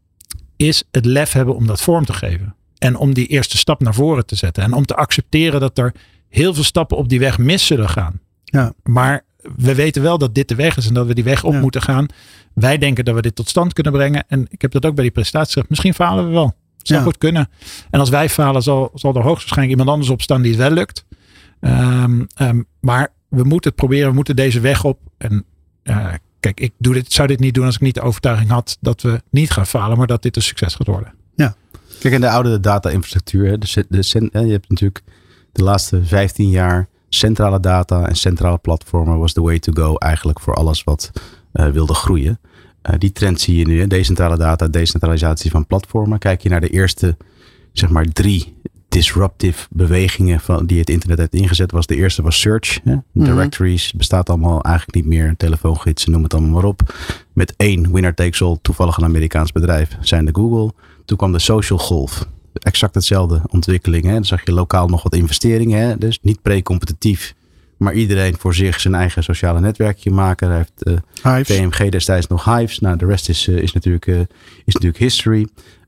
[0.57, 2.55] is het lef hebben om dat vorm te geven.
[2.77, 4.63] En om die eerste stap naar voren te zetten.
[4.63, 5.93] En om te accepteren dat er
[6.29, 8.19] heel veel stappen op die weg mis zullen gaan.
[8.43, 8.73] Ja.
[8.83, 11.53] Maar we weten wel dat dit de weg is en dat we die weg op
[11.53, 11.59] ja.
[11.59, 12.05] moeten gaan.
[12.53, 14.23] Wij denken dat we dit tot stand kunnen brengen.
[14.27, 15.69] En ik heb dat ook bij die presentatie gezegd.
[15.69, 16.55] Misschien falen we wel.
[16.77, 17.05] Zou ja.
[17.05, 17.49] goed kunnen.
[17.89, 20.71] En als wij falen, zal, zal er hoogstwaarschijnlijk iemand anders op staan die het wel
[20.71, 21.05] lukt.
[21.61, 24.09] Um, um, maar we moeten het proberen.
[24.09, 24.99] We moeten deze weg op.
[25.17, 25.45] En
[25.83, 28.77] uh, kijk, ik doe dit, zou dit niet doen als ik niet de overtuiging had
[28.81, 31.13] dat we niet gaan falen, maar dat dit een succes gaat worden.
[31.35, 31.55] Ja.
[31.99, 35.03] Kijk, in de oude data-infrastructuur, de, de, je hebt natuurlijk
[35.51, 40.39] de laatste 15 jaar centrale data en centrale platformen was the way to go eigenlijk
[40.39, 41.11] voor alles wat
[41.53, 42.39] uh, wilde groeien.
[42.89, 43.87] Uh, die trend zie je nu, hè?
[43.87, 46.19] decentrale data, decentralisatie van platformen.
[46.19, 47.17] Kijk je naar de eerste,
[47.71, 48.56] zeg maar, drie
[48.97, 52.79] disruptive bewegingen van, die het internet heeft ingezet, was de eerste was search.
[52.83, 52.95] Hè?
[53.11, 55.33] Directories bestaat allemaal eigenlijk niet meer.
[55.37, 56.93] Telefoongidsen, noem het allemaal maar op.
[57.33, 60.73] Met één winner takes all, toevallig een Amerikaans bedrijf, zijn de Google.
[61.05, 62.27] Toen kwam de social golf.
[62.53, 64.05] Exact hetzelfde ontwikkeling.
[64.05, 64.13] Hè?
[64.13, 65.79] Dan zag je lokaal nog wat investeringen.
[65.79, 65.97] Hè?
[65.97, 67.35] Dus niet pre-competitief.
[67.77, 70.47] Maar iedereen voor zich zijn eigen sociale netwerkje maken.
[70.47, 72.79] Hij heeft uh, TMG destijds nog Hives.
[72.79, 74.19] Nou, de rest is, uh, is, natuurlijk, uh,
[74.65, 75.47] is natuurlijk history.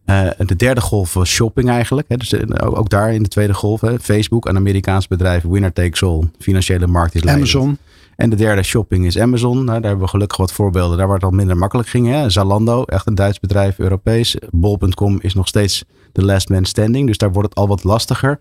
[0.09, 2.07] Uh, de derde golf was shopping eigenlijk.
[2.09, 2.17] Hè.
[2.17, 3.81] Dus ook daar in de tweede golf.
[3.81, 3.99] Hè.
[3.99, 5.43] Facebook, een Amerikaans bedrijf.
[5.43, 6.23] Winner takes all.
[6.39, 7.55] Financiële markt is leidend.
[7.55, 7.77] Amazon.
[8.15, 9.55] En de derde shopping is Amazon.
[9.55, 10.97] Nou, daar hebben we gelukkig wat voorbeelden.
[10.97, 12.07] Daar waar het al minder makkelijk ging.
[12.07, 12.29] Hè.
[12.29, 14.35] Zalando, echt een Duits bedrijf, Europees.
[14.49, 17.07] Bol.com is nog steeds de last man standing.
[17.07, 18.37] Dus daar wordt het al wat lastiger.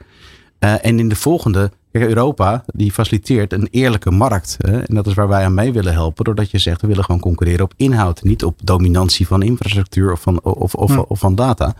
[0.60, 4.56] Uh, en in de volgende, Europa, die faciliteert een eerlijke markt.
[4.58, 4.80] Hè?
[4.80, 6.24] En dat is waar wij aan mee willen helpen.
[6.24, 8.22] Doordat je zegt, we willen gewoon concurreren op inhoud.
[8.22, 11.00] Niet op dominantie van infrastructuur of van, of, of, ja.
[11.00, 11.74] of van data.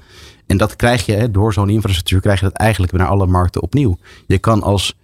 [0.46, 3.62] En dat krijg je, hè, door zo'n infrastructuur, krijg je dat eigenlijk naar alle markten
[3.62, 3.98] opnieuw.
[4.26, 4.96] Je kan als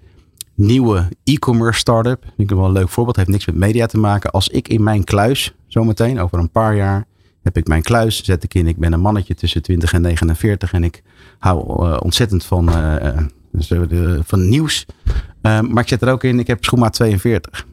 [0.55, 4.31] nieuwe e-commerce startup, vind ik wel een leuk voorbeeld, heeft niks met media te maken.
[4.31, 7.07] Als ik in mijn kluis, zometeen, over een paar jaar,
[7.43, 10.73] heb ik mijn kluis, zet ik in, ik ben een mannetje tussen 20 en 49
[10.73, 11.03] en ik
[11.39, 12.69] hou uh, ontzettend van...
[12.69, 13.17] Uh,
[13.55, 14.87] dus uh, van nieuws.
[15.07, 17.67] Uh, maar ik zet er ook in, ik heb schoenmaat 42.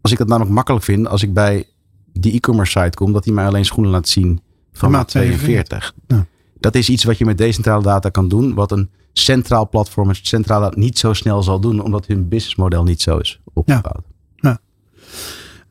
[0.00, 1.68] Als ik dat namelijk makkelijk vind, als ik bij
[2.12, 4.40] die e-commerce site kom, dat hij mij alleen schoenen laat zien
[4.72, 5.94] van maat 42.
[6.06, 6.26] Ja.
[6.60, 10.16] Dat is iets wat je met decentrale data kan doen, wat een centraal platform, een
[10.22, 14.04] centrale niet zo snel zal doen, omdat hun businessmodel niet zo is opgebouwd.
[14.36, 14.48] Ja.
[14.50, 14.60] ja.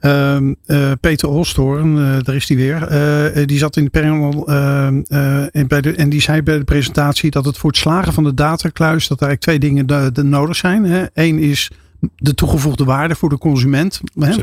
[0.06, 3.48] Uh, uh, Peter Olsthoorn, uh, daar is hij weer.
[3.48, 4.48] die zat in de panel
[5.52, 8.24] en, bij de, en die zei bij de presentatie dat het voor het slagen van
[8.24, 10.86] de datakluis dat er eigenlijk twee dingen de, de nodig zijn.
[10.86, 11.06] Hè.
[11.14, 11.72] Eén is
[12.18, 14.02] de toegevoegde waarde voor de consument.
[14.20, 14.36] Hè.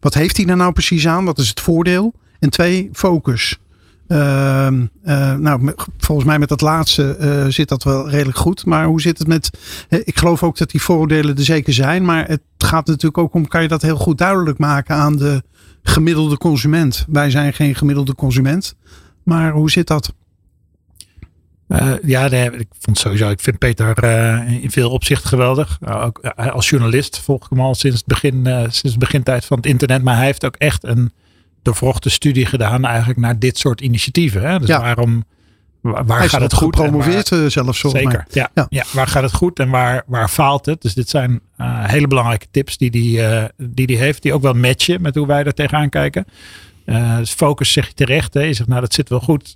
[0.00, 1.24] Wat heeft hij daar nou precies aan?
[1.24, 2.14] Wat is het voordeel?
[2.38, 3.58] En twee, focus.
[4.08, 4.68] Uh,
[5.04, 8.64] uh, nou, volgens mij met dat laatste uh, zit dat wel redelijk goed.
[8.64, 9.50] Maar hoe zit het met.
[9.88, 12.04] ik geloof ook dat die voordelen er zeker zijn.
[12.04, 15.42] Maar het gaat natuurlijk ook om: kan je dat heel goed duidelijk maken aan de
[15.82, 17.04] gemiddelde consument?
[17.08, 18.74] Wij zijn geen gemiddelde consument.
[19.22, 20.12] Maar hoe zit dat?
[22.02, 24.04] Ja, ik vond sowieso, ik vind Peter
[24.62, 25.78] in veel opzichten geweldig.
[25.86, 30.02] Ook als journalist volg ik hem al sinds begin, sinds de begintijd van het internet.
[30.02, 31.12] Maar hij heeft ook echt een
[31.68, 34.42] doorvrochte studie gedaan eigenlijk naar dit soort initiatieven.
[34.42, 34.58] Hè?
[34.58, 34.80] Dus ja.
[34.80, 35.24] waarom,
[35.80, 36.76] waar, waar Hij gaat het goed?
[36.76, 38.26] gepromoveerd waar, zelfs volgens zeker.
[38.30, 38.66] Ja, ja.
[38.70, 40.82] ja, waar gaat het goed en waar, waar faalt het?
[40.82, 44.22] Dus dit zijn uh, hele belangrijke tips die hij die, uh, die die heeft.
[44.22, 46.24] Die ook wel matchen met hoe wij er tegenaan kijken.
[47.18, 48.34] Dus focus zeg je terecht.
[48.34, 48.40] Hè?
[48.40, 49.54] Je zegt nou dat zit wel goed.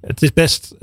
[0.00, 0.74] het is best,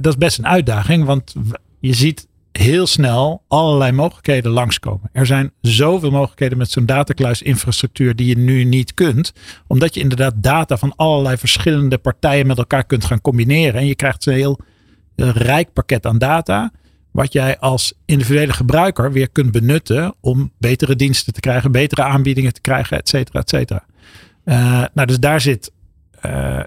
[0.00, 1.04] dat is best een uitdaging.
[1.04, 1.34] Want
[1.80, 2.26] je ziet
[2.58, 5.10] heel snel allerlei mogelijkheden langskomen.
[5.12, 9.32] Er zijn zoveel mogelijkheden met zo'n datakluisinfrastructuur die je nu niet kunt.
[9.66, 13.80] Omdat je inderdaad data van allerlei verschillende partijen met elkaar kunt gaan combineren.
[13.80, 14.60] En je krijgt een heel,
[15.16, 16.72] rijk pakket aan data.
[17.10, 22.52] Wat jij als individuele gebruiker weer kunt benutten om betere diensten te krijgen, betere aanbiedingen
[22.52, 23.84] te krijgen, et cetera, et cetera.
[24.44, 25.72] Uh, nou, dus daar zit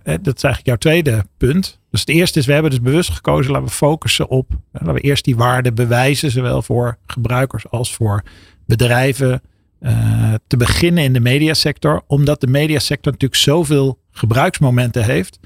[0.03, 1.79] dat is eigenlijk jouw tweede punt.
[1.91, 4.99] Dus het eerste is, we hebben dus bewust gekozen, laten we focussen op, laten we
[4.99, 8.23] eerst die waarde bewijzen, zowel voor gebruikers als voor
[8.65, 9.41] bedrijven.
[9.81, 15.39] Uh, te beginnen in de mediasector, omdat de mediasector natuurlijk zoveel gebruiksmomenten heeft.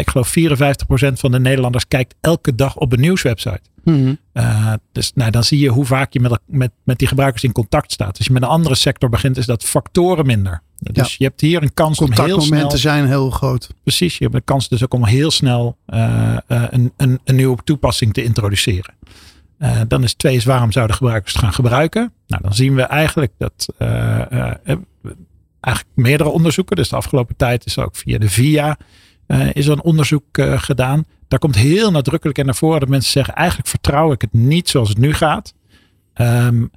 [0.00, 3.60] Ik geloof 54% van de Nederlanders kijkt elke dag op een nieuwswebsite.
[3.84, 4.18] Mm -hmm.
[4.34, 7.52] uh, dus nou, dan zie je hoe vaak je met, met, met die gebruikers in
[7.52, 8.16] contact staat.
[8.16, 10.62] Als je met een andere sector begint, is dat factoren minder.
[10.92, 11.14] Dus ja.
[11.18, 12.28] je hebt hier een kans om heel snel...
[12.28, 13.68] Contactmomenten zijn heel groot.
[13.82, 17.36] Precies, je hebt een kans dus ook om heel snel uh, uh, een, een, een
[17.36, 18.94] nieuwe toepassing te introduceren.
[19.58, 22.12] Uh, dan is twee is waarom zouden gebruikers het gaan gebruiken?
[22.26, 23.68] Nou, dan zien we eigenlijk dat
[25.60, 26.76] eigenlijk meerdere onderzoeken.
[26.76, 28.78] Dus de afgelopen tijd is ook via de VIA
[29.52, 31.04] is er een onderzoek gedaan.
[31.28, 34.68] Daar komt heel nadrukkelijk in naar voren dat mensen zeggen: eigenlijk vertrouw ik het niet
[34.68, 35.54] zoals het nu gaat.
[36.14, 36.70] Um,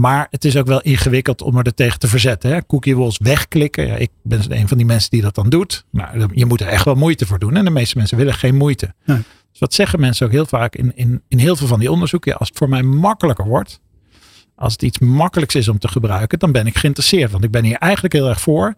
[0.00, 2.50] maar het is ook wel ingewikkeld om er tegen te verzetten.
[2.50, 2.66] Hè?
[2.66, 3.86] Cookie walls wegklikken.
[3.86, 5.84] Ja, ik ben een van die mensen die dat dan doet.
[5.90, 7.56] Maar je moet er echt wel moeite voor doen.
[7.56, 8.94] En de meeste mensen willen geen moeite.
[9.04, 12.30] Dus wat zeggen mensen ook heel vaak in, in, in heel veel van die onderzoeken.
[12.30, 13.80] Ja, als het voor mij makkelijker wordt.
[14.54, 16.38] Als het iets makkelijks is om te gebruiken.
[16.38, 17.30] Dan ben ik geïnteresseerd.
[17.30, 18.74] Want ik ben hier eigenlijk heel erg voor.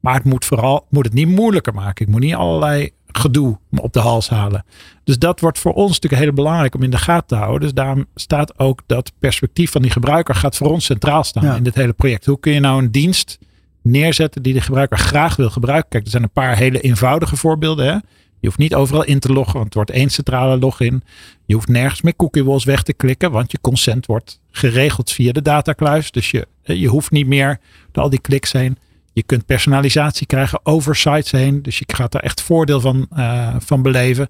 [0.00, 2.06] Maar het moet vooral moet het niet moeilijker maken.
[2.06, 4.64] Ik moet niet allerlei gedoe op de hals halen.
[5.04, 7.60] Dus dat wordt voor ons natuurlijk heel belangrijk om in de gaten te houden.
[7.60, 11.62] Dus daarom staat ook dat perspectief van die gebruiker gaat voor ons centraal staan in
[11.62, 12.26] dit hele project.
[12.26, 13.38] Hoe kun je nou een dienst
[13.82, 15.90] neerzetten die de gebruiker graag wil gebruiken?
[15.90, 17.86] Kijk, er zijn een paar hele eenvoudige voorbeelden.
[17.86, 17.92] Hè?
[18.40, 21.02] Je hoeft niet overal in te loggen, want het wordt één centrale login.
[21.44, 25.32] Je hoeft nergens met cookie walls weg te klikken, want je consent wordt geregeld via
[25.32, 26.10] de datakluis.
[26.10, 27.58] Dus je, je hoeft niet meer
[27.92, 28.78] door al die kliks heen.
[29.16, 31.62] Je kunt personalisatie krijgen over sites heen.
[31.62, 34.28] Dus je gaat er echt voordeel van, uh, van beleven.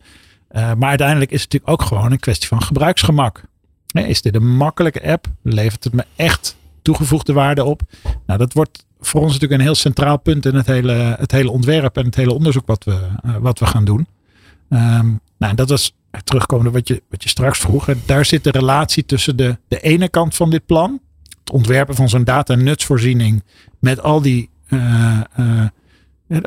[0.51, 3.43] Uh, maar uiteindelijk is het natuurlijk ook gewoon een kwestie van gebruiksgemak.
[3.93, 5.27] Is dit een makkelijke app?
[5.43, 7.83] Levert het me echt toegevoegde waarde op?
[8.27, 11.51] Nou, dat wordt voor ons natuurlijk een heel centraal punt in het hele, het hele
[11.51, 14.07] ontwerp en het hele onderzoek wat we, uh, wat we gaan doen.
[14.71, 17.89] Um, nou, dat was terugkomende wat je, wat je straks vroeg.
[18.05, 21.01] Daar zit de relatie tussen de, de ene kant van dit plan,
[21.41, 23.43] het ontwerpen van zo'n data-nutsvoorziening
[23.79, 24.55] met al die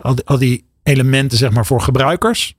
[0.02, 2.58] al, die, al die elementen zeg maar voor gebruikers.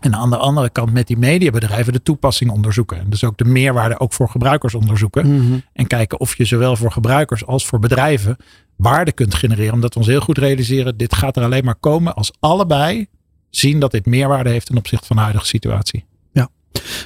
[0.00, 2.98] En aan de andere kant met die mediabedrijven de toepassing onderzoeken.
[2.98, 5.34] En dus ook de meerwaarde ook voor gebruikers onderzoeken.
[5.34, 5.58] Mhm.
[5.72, 8.36] En kijken of je zowel voor gebruikers als voor bedrijven
[8.76, 9.72] waarde kunt genereren.
[9.72, 13.06] Omdat we ons heel goed realiseren, dit gaat er alleen maar komen als allebei
[13.50, 16.04] zien dat dit meerwaarde heeft ten opzichte van de huidige situatie.
[16.32, 16.48] Ja,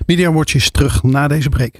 [0.07, 1.75] Media Watch is terug na deze break.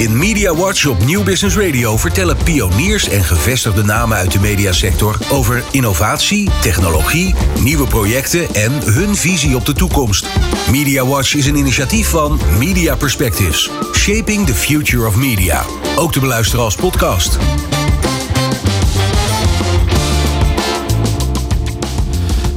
[0.00, 5.18] In Media Watch op Nieuw Business Radio vertellen pioniers en gevestigde namen uit de mediasector
[5.30, 10.26] over innovatie, technologie, nieuwe projecten en hun visie op de toekomst.
[10.70, 15.64] Media Watch is een initiatief van Media Perspectives, Shaping the Future of Media.
[15.96, 17.38] Ook te beluisteren als podcast.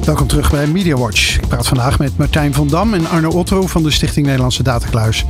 [0.06, 1.36] Welkom terug bij Media Watch.
[1.36, 5.26] Ik praat vandaag met Martijn van Dam en Arno Otto van de Stichting Nederlandse Datakluis.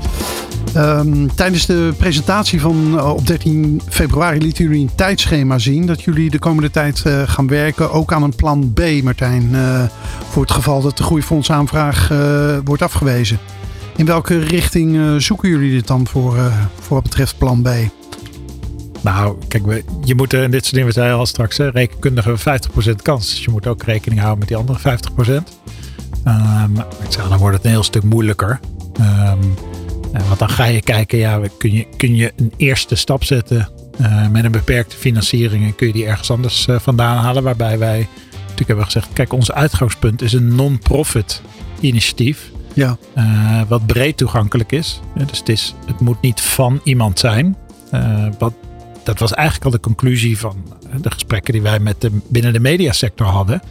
[0.75, 6.01] Um, tijdens de presentatie van uh, op 13 februari lieten jullie een tijdschema zien dat
[6.01, 9.83] jullie de komende tijd uh, gaan werken, ook aan een plan B, Martijn, uh,
[10.29, 12.11] voor het geval dat de groeifondsaanvraag
[12.63, 13.39] wordt afgewezen.
[13.95, 16.35] In welke richting zoeken jullie dit dan voor,
[16.79, 17.69] voor wat betreft plan B?
[19.03, 22.37] Nou, kijk, we, je moet in dit soort dingen, we zeiden al straks, hè, rekenkundige
[22.37, 23.29] 50% kans.
[23.29, 25.43] Dus je moet ook rekening houden met die andere 50%.
[26.27, 28.59] Um, ik zeg, dan wordt het een heel stuk moeilijker.
[28.99, 29.55] Um,
[30.27, 33.69] want dan ga je kijken, ja, kun je, kun je een eerste stap zetten
[34.01, 37.43] uh, met een beperkte financiering en kun je die ergens anders uh, vandaan halen.
[37.43, 38.07] Waarbij wij
[38.39, 41.41] natuurlijk hebben gezegd, kijk, ons uitgangspunt is een non-profit
[41.79, 42.51] initiatief.
[42.73, 42.97] Ja.
[43.17, 44.99] Uh, wat breed toegankelijk is.
[45.27, 47.57] dus het, is, het moet niet van iemand zijn.
[48.39, 48.53] wat,
[49.03, 50.55] dat was eigenlijk al de conclusie van
[51.01, 53.61] de gesprekken die wij met de, binnen de mediasector hadden.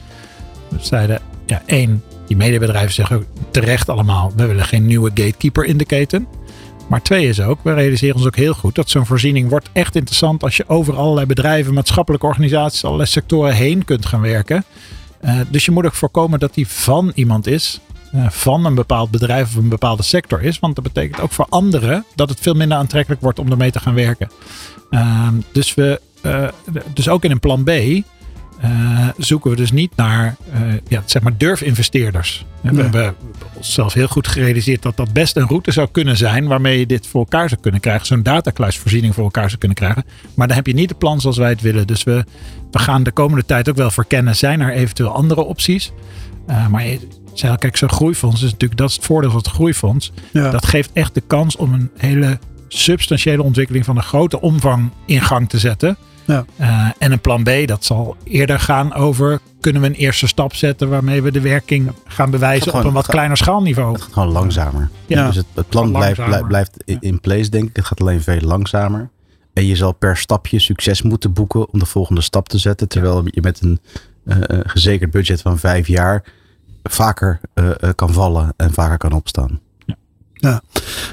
[0.69, 5.77] We zeiden, ja, één, die mediabedrijven zeggen terecht allemaal, we willen geen nieuwe gatekeeper in
[5.77, 6.27] de keten.
[6.89, 9.97] Maar twee is ook, we realiseren ons ook heel goed dat zo'n voorziening wordt echt
[9.97, 14.65] interessant als je over allerlei bedrijven, maatschappelijke organisaties, allerlei sectoren heen kunt gaan werken.
[15.25, 17.81] Uh, dus je moet ook voorkomen dat die van iemand is,
[18.15, 20.59] van een bepaald bedrijf of een bepaalde sector is.
[20.59, 23.81] Want dat betekent ook voor anderen dat het veel minder aantrekkelijk wordt om ermee te
[23.81, 24.31] gaan werken.
[24.91, 26.49] Uh, dus, we, uh,
[26.95, 30.37] dus ook in een plan B uh, zoeken we dus niet naar
[30.89, 32.45] ja, zeg maar durfinvesteerders.
[32.61, 32.75] Nee.
[32.75, 33.15] We hebben
[33.53, 37.07] onszelf heel goed gerealiseerd dat dat best een route zou kunnen zijn waarmee je dit
[37.07, 38.07] voor elkaar zou kunnen krijgen.
[38.07, 40.05] Zo'n datakluisvoorziening voor elkaar zou kunnen krijgen.
[40.35, 41.87] Maar dan heb je niet de plan zoals wij het willen.
[41.87, 42.25] Dus we,
[42.71, 44.37] we gaan de komende tijd ook wel verkennen.
[44.37, 45.93] Zijn er eventueel andere opties?
[46.71, 46.85] Maar
[47.35, 50.13] zei, kijk, zo'n groeifonds is natuurlijk, dat is het voordeel van het groeifonds.
[50.33, 50.51] Ja.
[50.51, 55.21] Dat geeft echt de kans om een hele substantiële ontwikkeling van een grote omvang in
[55.21, 55.97] gang te zetten.
[56.25, 56.45] Ja.
[56.61, 60.55] Uh, en een plan B, dat zal eerder gaan over kunnen we een eerste stap
[60.55, 63.93] zetten waarmee we de werking gaan bewijzen gewoon, op een wat gaat, kleiner schaalniveau.
[63.93, 64.91] Het gaat gewoon langzamer.
[65.07, 65.27] Ja.
[65.27, 67.77] Dus het, het plan blijft, blijft, blijft in place, denk ik.
[67.77, 69.11] Het gaat alleen veel langzamer.
[69.53, 72.89] En je zal per stapje succes moeten boeken om de volgende stap te zetten.
[72.89, 73.81] Terwijl je met een
[74.25, 76.25] uh, gezekerd budget van vijf jaar
[76.83, 79.61] vaker uh, kan vallen en vaker kan opstaan.
[79.87, 79.97] Ja.
[80.35, 80.63] Ja,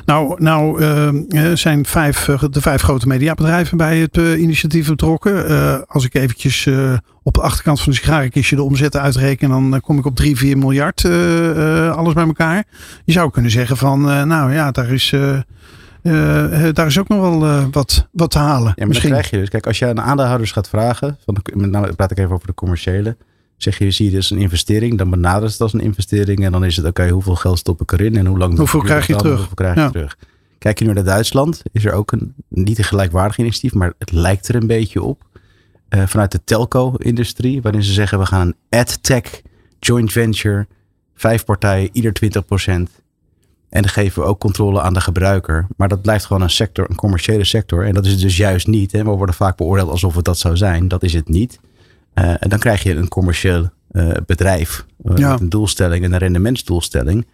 [0.06, 5.52] nou, nou uh, zijn vijf, de vijf grote mediabedrijven bij het uh, initiatief betrokken.
[5.52, 6.68] Uh, als ik eventjes
[7.24, 10.58] op de achterkant van de sigarenkistje de omzet uitreken, dan kom ik op 3, 4
[10.58, 11.06] miljard
[11.96, 12.64] alles bij elkaar.
[13.06, 15.14] Je zou kunnen zeggen van, nou ja, daar is...
[16.74, 18.68] daar is ook nog wel wat, wat te halen.
[18.68, 19.10] Ja, maar misschien.
[19.10, 19.50] krijg je dus.
[19.50, 22.48] Kijk, als je aan aandeelhouders gaat vragen, van de, met name praat ik even over
[22.48, 23.18] de commerciële.
[23.62, 26.44] Zeg je, zie je dus een investering, dan benadert het als een investering.
[26.46, 29.08] En dan is het, oké, hoeveel geld stop ik erin en hoe lang hoeveel krijg
[29.08, 29.38] je terug?
[29.38, 30.18] Hoeveel krijg je terug?
[30.58, 34.12] Kijk je nu naar Duitsland, is er ook een, niet een gelijkwaardig initiatief, maar het
[34.12, 35.24] lijkt er een beetje op.
[35.90, 39.42] Uh, vanuit de telco-industrie, waarin ze zeggen, we gaan een ad-tech
[39.80, 40.68] joint venture,
[41.16, 42.30] vijf partijen, ieder 20%
[42.66, 42.88] En
[43.70, 45.68] dan geven we ook controle aan de gebruiker.
[45.78, 47.86] Maar dat blijft gewoon een sector, een commerciële sector.
[47.86, 48.92] En dat is het dus juist niet.
[48.92, 49.04] Hè.
[49.04, 50.88] We worden vaak beoordeeld alsof het dat zou zijn.
[50.88, 51.60] Dat is het niet.
[52.16, 56.20] Uh, en dan krijg je een commercieel uh, bedrijf uh, met een doelstelling en een
[56.20, 57.28] rendementsdoelstelling.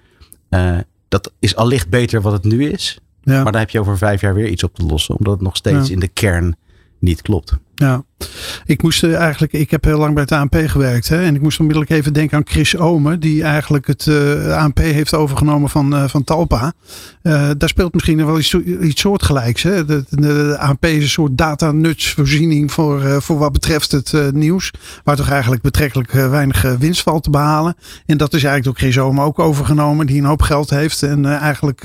[1.07, 2.99] dat is allicht beter wat het nu is.
[3.21, 3.43] Ja.
[3.43, 5.55] Maar dan heb je over vijf jaar weer iets op te lossen, omdat het nog
[5.55, 5.93] steeds ja.
[5.93, 6.55] in de kern
[6.99, 7.53] niet klopt.
[7.75, 8.03] Ja,
[8.65, 11.07] ik moest eigenlijk, ik heb heel lang bij het ANP gewerkt.
[11.07, 14.77] Hè, en ik moest onmiddellijk even denken aan Chris Omen, die eigenlijk het uh, ANP
[14.77, 16.73] heeft overgenomen van, uh, van Talpa.
[17.23, 19.63] Uh, daar speelt misschien wel iets, iets soortgelijks.
[19.63, 19.85] Hè.
[19.85, 24.71] De, de, de ANP is een soort data-nutsvoorziening voor, voor wat betreft het nieuws.
[25.03, 27.75] Waar toch eigenlijk betrekkelijk weinig winst valt te behalen.
[28.05, 31.03] En dat is eigenlijk door Chris Omen ook overgenomen, die een hoop geld heeft.
[31.03, 31.83] En eigenlijk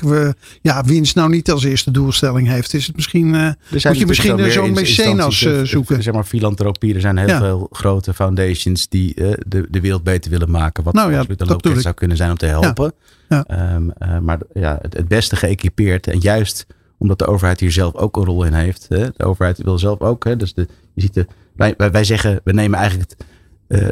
[0.61, 2.73] ja, winst nou niet als eerste doelstelling heeft.
[2.73, 5.80] Is het misschien, moet je misschien zo'n mecenas zoeken?
[5.87, 6.93] Zeg maar filantropie.
[6.93, 10.83] Er zijn heel veel grote foundations die uh, de, de wereld beter willen maken.
[10.83, 12.93] Wat nou, ja, een loket zou kunnen zijn om te helpen.
[13.29, 13.45] Ja.
[13.47, 13.73] Ja.
[13.75, 16.07] Um, uh, maar ja, het, het, beste geëquipeerd.
[16.07, 16.65] En juist
[16.97, 18.85] omdat de overheid hier zelf ook een rol in heeft.
[18.89, 20.23] Hè, de overheid wil zelf ook.
[20.23, 23.25] Hè, dus de, je ziet de, wij, wij, zeggen, we nemen eigenlijk het,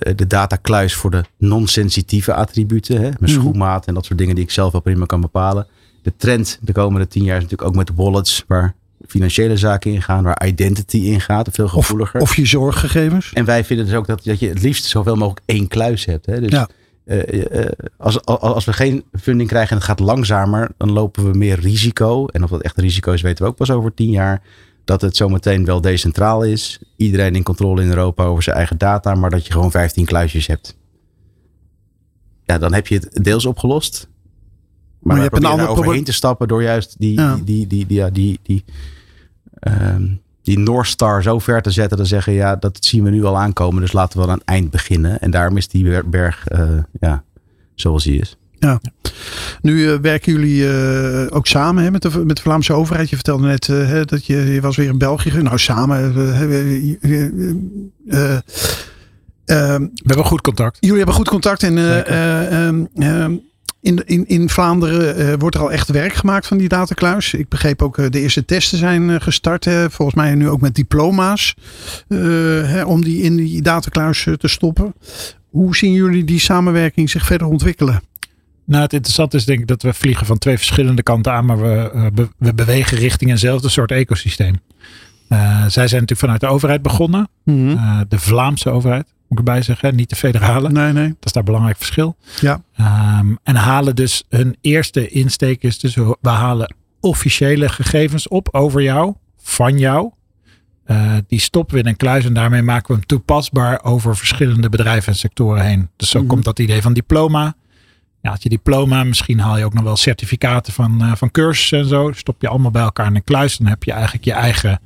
[0.05, 2.95] uh, de datakluis voor de non-sensitieve attributen.
[2.95, 3.27] Hè, mijn mm.
[3.27, 5.67] schoenmaat en dat soort dingen die ik zelf wel prima kan bepalen.
[6.01, 8.43] De trend de komende tien jaar is natuurlijk ook met wallets.
[8.47, 8.75] Waar
[9.09, 12.21] financiële zaken ingaan, waar identity ingaat, veel gevoeliger.
[12.21, 13.33] Of, of, je zorggegevens.
[13.33, 16.25] En wij vinden dus ook dat, dat je het liefst zoveel mogelijk één kluis hebt.
[16.25, 16.41] Hè?
[16.41, 16.69] Dus ja.
[17.05, 17.65] Uh, uh,
[17.97, 22.25] als, als we geen funding krijgen en het gaat langzamer, dan lopen we meer risico.
[22.25, 24.41] En of dat echt risico is, weten we ook pas over tien jaar.
[24.85, 26.79] Dat het zometeen wel decentraal is.
[26.95, 30.47] Iedereen in controle in Europa over zijn eigen data, maar dat je gewoon 15 kluisjes
[30.47, 30.77] hebt.
[32.43, 34.07] Ja, dan heb je het deels opgelost.
[34.09, 34.17] Maar,
[34.99, 37.35] maar je hebt een ander overheen te stappen door juist die, ja.
[37.35, 38.63] die, die, die, die, ja, die, die,
[39.59, 41.97] um, die North Star zo ver te zetten.
[41.97, 43.81] Dan zeggen ja, dat zien we nu al aankomen.
[43.81, 45.19] Dus laten we aan het eind beginnen.
[45.19, 47.23] En daarom is die berg uh, ja,
[47.75, 48.37] zoals hij is.
[48.59, 48.79] Ja.
[49.61, 53.09] Nu uh, werken jullie uh, ook samen hè, met, de, met de Vlaamse overheid.
[53.09, 55.41] Je vertelde net uh, dat je, je was weer in België.
[55.41, 56.13] Nou, samen.
[56.13, 56.99] we
[60.03, 60.77] hebben goed contact.
[60.79, 61.63] Jullie hebben goed contact.
[61.63, 61.77] En
[63.81, 67.33] in, in, in Vlaanderen uh, wordt er al echt werk gemaakt van die datakluis.
[67.33, 69.65] Ik begreep ook uh, de eerste testen zijn uh, gestart.
[69.65, 71.55] Hè, volgens mij nu ook met diploma's.
[72.07, 74.93] Hè, om die in die datakluis te stoppen.
[75.49, 78.01] Hoe zien jullie die samenwerking zich verder ontwikkelen?
[78.65, 81.45] Nou, het interessante is denk ik dat we vliegen van twee verschillende kanten aan.
[81.45, 84.55] Maar we, we bewegen richting eenzelfde soort ecosysteem.
[85.27, 87.29] zij zijn natuurlijk vanuit de overheid begonnen.
[87.43, 88.05] Mm -hmm.
[88.09, 89.95] de Vlaamse overheid moet ik erbij zeggen.
[89.95, 90.69] Niet de federale.
[90.69, 91.07] Nee, nee.
[91.07, 92.15] Dat is daar belangrijk verschil.
[92.41, 92.61] Ja.
[93.19, 98.81] Um, en halen dus hun eerste insteek is dus we halen officiële gegevens op over
[98.81, 100.11] jou, van jou.
[100.85, 104.69] Uh, die stoppen we in een kluis en daarmee maken we hem toepasbaar over verschillende
[104.69, 105.89] bedrijven en sectoren heen.
[105.95, 107.55] Dus zo mm komt dat idee van diploma.
[108.21, 111.79] Ja, als je diploma, misschien haal je ook nog wel certificaten van, uh, van cursussen
[111.79, 112.11] en zo.
[112.11, 113.57] Stop je allemaal bij elkaar in een kluis.
[113.57, 114.79] Dan heb je eigenlijk je eigen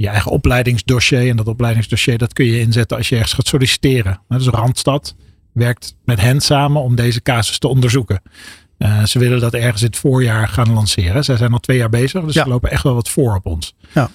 [0.00, 1.28] je eigen opleidingsdossier.
[1.28, 4.20] En dat opleidingsdossier dat kun je inzetten als je ergens gaat solliciteren.
[4.28, 5.14] Dus Randstad
[5.52, 8.22] werkt met hen samen om deze casus te onderzoeken.
[8.78, 11.24] Uh, ze willen dat ergens in het voorjaar gaan lanceren.
[11.24, 12.42] Zij zijn al twee jaar bezig, dus ja.
[12.42, 13.74] ze lopen echt wel wat voor op ons.
[13.94, 14.10] Ja.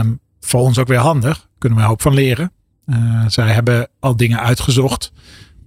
[0.00, 2.52] Um, voor ons ook weer handig, kunnen we een hoop van leren.
[2.86, 5.12] Uh, zij hebben al dingen uitgezocht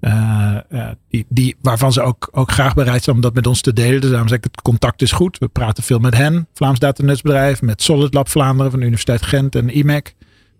[0.01, 0.87] uh, uh,
[1.27, 4.01] die, waarvan ze ook, ook graag bereid zijn om dat met ons te delen.
[4.01, 5.37] Dus daarom zeg ik, het contact is goed.
[5.37, 9.55] We praten veel met hen, Vlaams Datanetsbedrijf, met Solid Lab Vlaanderen van de Universiteit Gent
[9.55, 10.15] en IMEC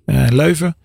[0.05, 0.75] uh, Leuven.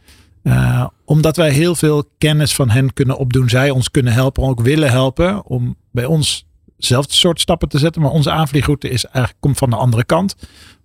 [1.05, 3.49] omdat wij heel veel kennis van hen kunnen opdoen.
[3.49, 6.47] Zij ons kunnen helpen, ook willen helpen om bij ons
[6.77, 8.03] zelfde soort stappen te zetten.
[8.03, 10.37] Maar onze aanvliegroute is eigenlijk, komt van de andere kant.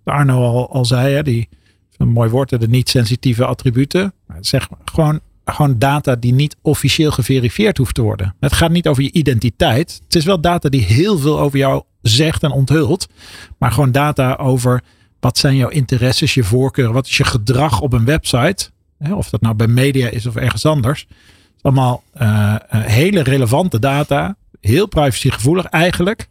[0.04, 1.50] Arno al, al zei, hè, die,
[1.98, 4.14] een mooi woord, de niet-sensitieve attributen.
[4.40, 8.36] Zeg gewoon gewoon data die niet officieel geverifieerd hoeft te worden.
[8.40, 10.02] Het gaat niet over je identiteit.
[10.04, 13.08] Het is wel data die heel veel over jou zegt en onthult.
[13.58, 14.84] Maar gewoon data over
[15.20, 16.94] wat zijn jouw interesses, je voorkeuren.
[16.94, 18.70] Wat is je gedrag op een website.
[19.12, 21.00] Of dat nou bij media is of ergens anders.
[21.00, 24.36] Het is allemaal uh, hele relevante data.
[24.60, 26.30] Heel privacygevoelig eigenlijk.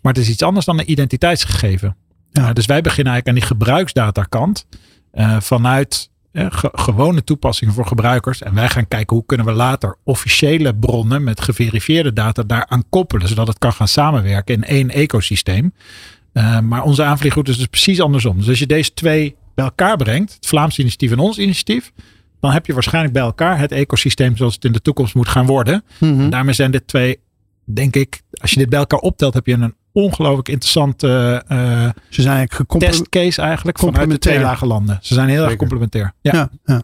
[0.00, 1.96] Maar het is iets anders dan een identiteitsgegeven.
[2.30, 2.48] Ja.
[2.48, 4.66] Uh, dus wij beginnen eigenlijk aan die gebruiksdatakant.
[5.14, 8.42] Uh, vanuit ge gewone toepassingen voor gebruikers.
[8.42, 13.28] En wij gaan kijken hoe kunnen we later officiële bronnen met geverifieerde data daaraan koppelen.
[13.28, 15.74] Zodat het kan gaan samenwerken in één ecosysteem.
[16.32, 18.38] Uh, maar onze aanvliegroute is dus precies andersom.
[18.38, 21.92] Dus als je deze twee bij elkaar brengt, het Vlaams initiatief en ons initiatief,
[22.40, 25.46] dan heb je waarschijnlijk bij elkaar het ecosysteem zoals het in de toekomst moet gaan
[25.46, 25.84] worden.
[25.98, 26.30] Mm -hmm.
[26.30, 27.18] Daarmee zijn dit twee,
[27.64, 32.22] denk ik, als je dit bij elkaar optelt, heb je een ongelooflijk interessante uh, Ze
[32.22, 34.98] zijn eigenlijk testcase eigenlijk vanuit de twee lage landen.
[35.02, 35.50] Ze zijn heel Zeker.
[35.50, 36.12] erg complementair.
[36.20, 36.32] Ja.
[36.32, 36.82] ja, ja.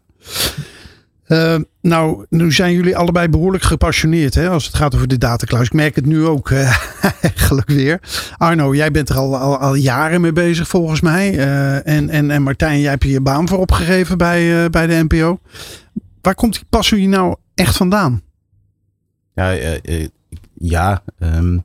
[1.29, 5.65] Uh, nou, nu zijn jullie allebei behoorlijk gepassioneerd hè, als het gaat over de datacloud.
[5.65, 6.77] Ik merk het nu ook uh,
[7.23, 8.01] eigenlijk weer.
[8.37, 11.35] Arno, jij bent er al, al, al jaren mee bezig volgens mij.
[11.35, 15.05] Uh, en, en, en Martijn, jij hebt je baan voor opgegeven bij, uh, bij de
[15.09, 15.39] NPO.
[16.21, 18.23] Waar komt die passie nou echt vandaan?
[19.35, 19.79] Ja,
[20.55, 21.65] ja um,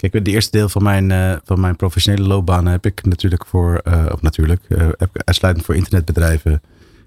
[0.00, 3.82] kijk, het eerste deel van mijn, van mijn professionele loopbaan heb ik natuurlijk voor,
[4.12, 4.62] of natuurlijk,
[4.98, 6.62] heb ik uitsluitend voor internetbedrijven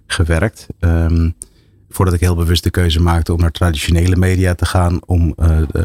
[0.07, 0.67] gewerkt.
[0.79, 1.35] Um,
[1.93, 4.99] voordat ik heel bewust de keuze maakte om naar traditionele media te gaan.
[5.05, 5.83] Om, uh, uh,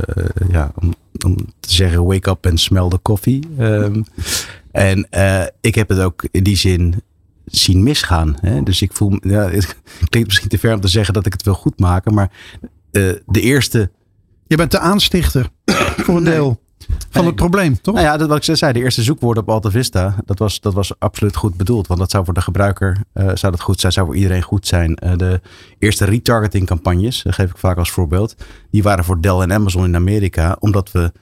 [0.50, 0.94] ja, om,
[1.24, 3.42] om, te zeggen wake up en smell the coffee.
[3.61, 4.04] Um,
[4.70, 7.02] en uh, ik heb het ook in die zin
[7.44, 8.36] zien misgaan.
[8.40, 8.62] Hè?
[8.62, 9.76] Dus ik voel, ja, het
[10.11, 12.14] klinkt misschien te ver om te zeggen dat ik het wil goed maken.
[12.14, 12.30] Maar
[13.26, 13.90] de eerste...
[14.46, 15.48] Je bent de aanstichter
[15.96, 16.61] voor een deel.
[17.11, 17.95] Van het probleem, toch?
[17.95, 20.74] Nou ja, dat wat ik zei, de eerste zoekwoorden op Alta Vista, dat was, dat
[20.74, 21.86] was absoluut goed bedoeld.
[21.86, 24.66] Want dat zou voor de gebruiker uh, zou dat goed zijn, zou voor iedereen goed
[24.66, 24.99] zijn.
[25.05, 25.41] Uh, de
[25.78, 28.34] eerste retargeting campagnes, dat geef ik vaak als voorbeeld,
[28.70, 31.12] die waren voor Dell en Amazon in Amerika, omdat we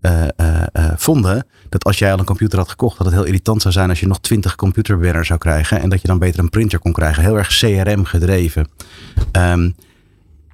[0.00, 0.62] uh,
[0.96, 3.88] vonden dat als jij al een computer had gekocht, dat het heel irritant zou zijn
[3.88, 6.92] als je nog twintig computerbanners zou krijgen en dat je dan beter een printer kon
[6.92, 7.22] krijgen.
[7.22, 8.68] Heel erg CRM gedreven.
[9.32, 9.74] Um,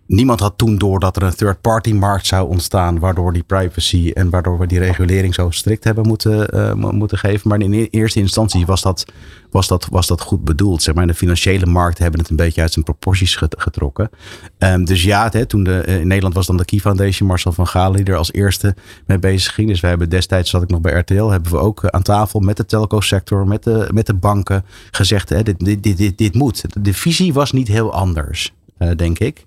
[0.08, 4.30] Niemand had toen door dat er een third-party markt zou ontstaan, waardoor die privacy en
[4.30, 7.48] waardoor we die regulering zo strikt hebben moeten, uh, moeten geven.
[7.48, 9.04] Maar in eerste instantie was dat,
[9.50, 10.82] was dat, was dat goed bedoeld.
[10.82, 11.06] Zeg maar.
[11.06, 14.10] De financiële markten hebben het een beetje uit zijn proporties getrokken.
[14.58, 17.66] Um, dus ja, hè, toen de, in Nederland was dan de Key Foundation, Marcel van
[17.66, 18.74] Galen, die er als eerste
[19.06, 19.68] mee bezig ging.
[19.68, 22.56] Dus wij hebben destijds, zat ik nog bij RTL, hebben we ook aan tafel met
[22.56, 26.64] de telco sector, met de, met de banken gezegd, hè, dit, dit, dit, dit moet.
[26.84, 28.54] De visie was niet heel anders,
[28.96, 29.46] denk ik.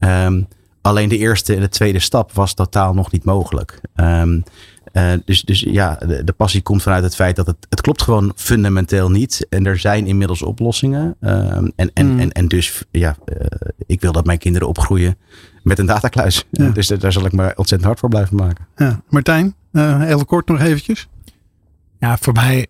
[0.00, 0.48] Um,
[0.80, 3.80] alleen de eerste en de tweede stap was totaal nog niet mogelijk.
[3.94, 4.44] Um,
[4.92, 8.02] uh, dus, dus ja, de, de, passie komt vanuit het feit dat het, het klopt
[8.02, 9.46] gewoon fundamenteel niet.
[9.48, 11.16] En er zijn inmiddels oplossingen.
[11.20, 12.20] Um, en, en, mm.
[12.20, 13.36] en, en dus ja, uh,
[13.86, 15.16] ik wil dat mijn kinderen opgroeien
[15.62, 16.46] met een datakluis.
[16.50, 16.68] Ja.
[16.68, 18.66] Dus daar zal ik me ontzettend hard voor blijven maken.
[18.76, 19.02] Ja.
[19.08, 21.08] Martijn, uh, heel kort nog eventjes.
[21.98, 22.66] Ja, voor mij,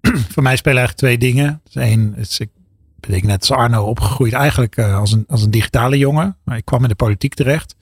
[0.32, 1.60] voor mij spelen eigenlijk twee dingen.
[1.64, 2.50] Dus één, is, ik
[3.06, 6.36] ben ik net als Arno opgegroeid eigenlijk uh, als, een, als een digitale jongen.
[6.44, 7.76] Maar ik kwam in de politiek terecht.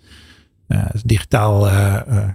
[0.69, 2.29] Uh, digitaal uh,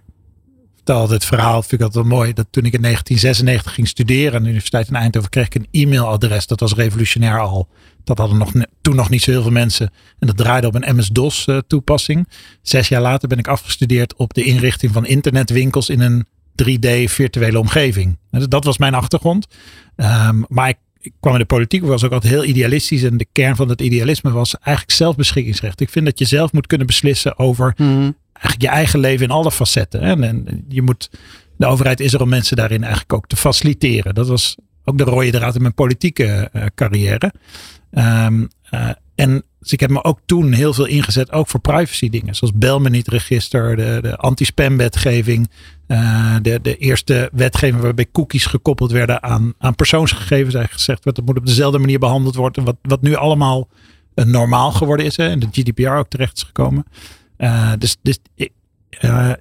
[0.75, 2.33] vertelde het verhaal, vind ik altijd wel mooi.
[2.33, 5.67] Dat toen ik in 1996 ging studeren aan de Universiteit in Eindhoven, kreeg ik een
[5.71, 6.47] e-mailadres.
[6.47, 7.67] Dat was revolutionair al.
[8.03, 9.91] Dat hadden nog, toen nog niet zo heel veel mensen.
[10.19, 12.29] En dat draaide op een MS-DOS toepassing.
[12.61, 16.25] Zes jaar later ben ik afgestudeerd op de inrichting van internetwinkels in een
[16.63, 18.17] 3D virtuele omgeving.
[18.29, 19.47] Dat was mijn achtergrond.
[19.95, 23.03] Um, maar ik ik kwam in de politiek, was ook altijd heel idealistisch.
[23.03, 25.81] En de kern van het idealisme was eigenlijk zelfbeschikkingsrecht.
[25.81, 28.15] Ik vind dat je zelf moet kunnen beslissen over mm.
[28.33, 30.01] eigenlijk je eigen leven in alle facetten.
[30.01, 31.09] En, en, je moet,
[31.57, 34.15] de overheid is er om mensen daarin eigenlijk ook te faciliteren.
[34.15, 37.33] Dat was ook de rode draad in mijn politieke uh, carrière.
[37.91, 42.09] Um, uh, en dus ik heb me ook toen heel veel ingezet, ook voor privacy
[42.09, 42.35] dingen.
[42.35, 45.49] Zoals bel me niet register, de, de anti-spam wetgeving.
[45.87, 50.53] Uh, de, de eerste wetgeving waarbij cookies gekoppeld werden aan, aan persoonsgegevens.
[50.53, 52.63] Eigenlijk gezegd werd, dat moet op dezelfde manier behandeld worden.
[52.63, 53.67] Wat, wat nu allemaal
[54.15, 55.17] uh, normaal geworden is.
[55.17, 56.85] Hè, en de GDPR ook terecht is gekomen.
[57.37, 58.19] Uh, dus dus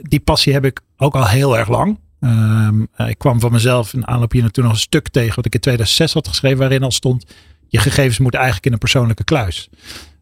[0.03, 1.99] die passie heb ik ook al heel erg lang.
[2.21, 5.55] Um, ik kwam van mezelf in aanloop hier naartoe nog een stuk tegen wat ik
[5.55, 6.59] in 2006 had geschreven.
[6.59, 7.25] Waarin al stond,
[7.69, 9.69] je gegevens moeten eigenlijk in een persoonlijke kluis.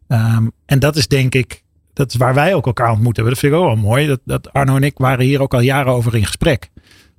[0.07, 1.62] Um, en dat is denk ik,
[1.93, 3.33] dat is waar wij ook elkaar ontmoet hebben.
[3.33, 4.07] Dat vind ik ook wel mooi.
[4.07, 6.69] Dat, dat Arno en ik waren hier ook al jaren over in gesprek.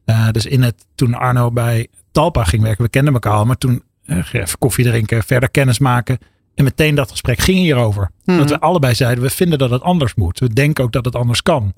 [0.06, 3.58] Uh, dus in het, toen Arno bij Talpa ging werken, we kenden elkaar al, maar
[3.58, 6.18] toen uh, even koffie drinken, verder kennis maken.
[6.54, 8.10] En meteen dat gesprek ging hierover.
[8.24, 8.38] Mm.
[8.38, 10.38] Dat we allebei zeiden, we vinden dat het anders moet.
[10.38, 11.72] We denken ook dat het anders kan.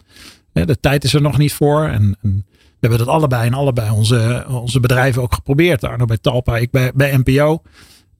[0.52, 1.84] De tijd is er nog niet voor.
[1.84, 5.84] En, en we hebben dat allebei en allebei onze, onze bedrijven ook geprobeerd.
[5.84, 7.62] Arno bij Talpa, ik bij, bij NPO.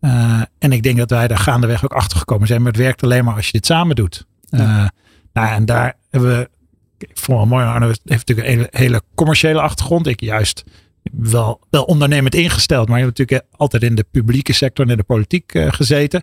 [0.01, 2.63] Uh, en ik denk dat wij daar gaandeweg ook achter gekomen zijn.
[2.63, 4.27] Maar het werkt alleen maar als je dit samen doet.
[4.47, 4.83] Ja.
[4.83, 4.89] Uh,
[5.33, 6.51] nou, en daar hebben we.
[6.99, 7.65] Ik vond het mooi.
[7.65, 10.07] Arno heeft natuurlijk een hele, hele commerciële achtergrond.
[10.07, 10.65] Ik juist
[11.13, 12.89] wel, wel ondernemend ingesteld.
[12.89, 16.23] Maar je hebt natuurlijk altijd in de publieke sector en in de politiek uh, gezeten.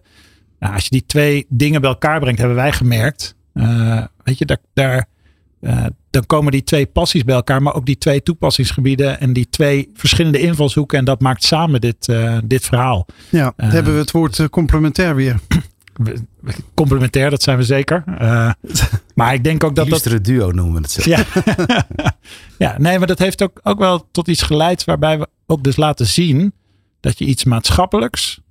[0.59, 3.35] Nou, als je die twee dingen bij elkaar brengt, hebben wij gemerkt.
[4.23, 5.11] weet je, daar, daar,
[5.61, 9.49] Uh, dan komen die twee passies bij elkaar, maar ook die twee toepassingsgebieden en die
[9.49, 10.97] twee verschillende invalshoeken.
[10.97, 12.13] En dat maakt samen dit,
[12.43, 13.05] dit verhaal.
[13.29, 15.39] Ja, hebben we het woord complementair weer.
[16.73, 18.03] Complementair, dat zijn we zeker.
[19.15, 20.03] maar ik denk ook dat dat...
[20.03, 20.23] dat...
[20.25, 21.09] duo noemen we het zo.
[21.09, 21.25] Ja.
[22.65, 25.75] ja, nee, maar dat heeft ook, ook wel tot iets geleid waarbij we ook dus
[25.75, 26.53] laten zien
[26.99, 28.41] dat je iets maatschappelijks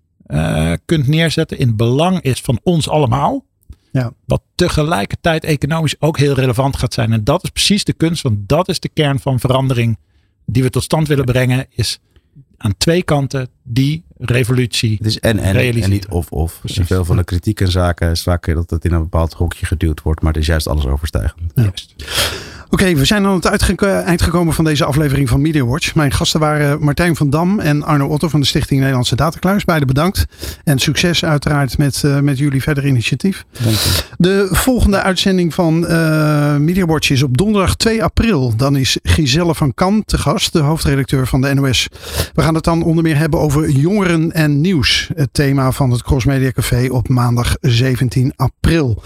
[0.85, 3.45] kunt neerzetten in het belang is van ons allemaal.
[3.93, 4.13] Ja.
[4.27, 7.13] Wat tegelijkertijd economisch ook heel relevant gaat zijn.
[7.13, 9.99] En dat is precies de kunst, want dat is de kern van verandering
[10.47, 11.67] die we tot stand willen brengen.
[11.71, 11.99] Is
[12.63, 14.97] aan twee kanten die revolutie.
[14.97, 16.59] Het is en en, en niet of of.
[16.59, 16.87] Precies.
[16.87, 20.03] Veel van de kritiek en zaken is vaak dat het in een bepaald hokje geduwd
[20.03, 21.53] wordt, maar het is juist alles overstijgend.
[21.55, 21.95] Juist.
[22.73, 25.95] Oké, we zijn aan het eind gekomen van deze aflevering van Media Watch.
[25.95, 29.65] Mijn gasten waren Martijn van Dam en Arno Otto van de Stichting Nederlandse Datacluis.
[29.65, 30.27] Beide bedankt.
[30.65, 33.45] En succes uiteraard met, uh, met jullie verder initiatief.
[33.63, 34.03] Dank je.
[34.19, 38.57] De volgende uitzending van uh, Media Watch is op donderdag 2 april.
[38.57, 41.89] Dan is Giselle van Kam te gast, de hoofdredacteur van de NOS.
[42.35, 45.11] We gaan het dan onder meer hebben over jongeren en nieuws.
[45.15, 49.03] Het thema van het Cross Media Café op maandag 17 april.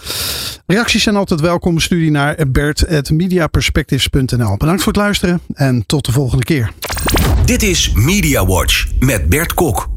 [0.67, 1.81] Reacties zijn altijd welkom.
[1.81, 4.57] Studie naar bert.mediaperspectives.nl.
[4.57, 6.73] Bedankt voor het luisteren en tot de volgende keer.
[7.45, 9.96] Dit is Media Watch met Bert Kok.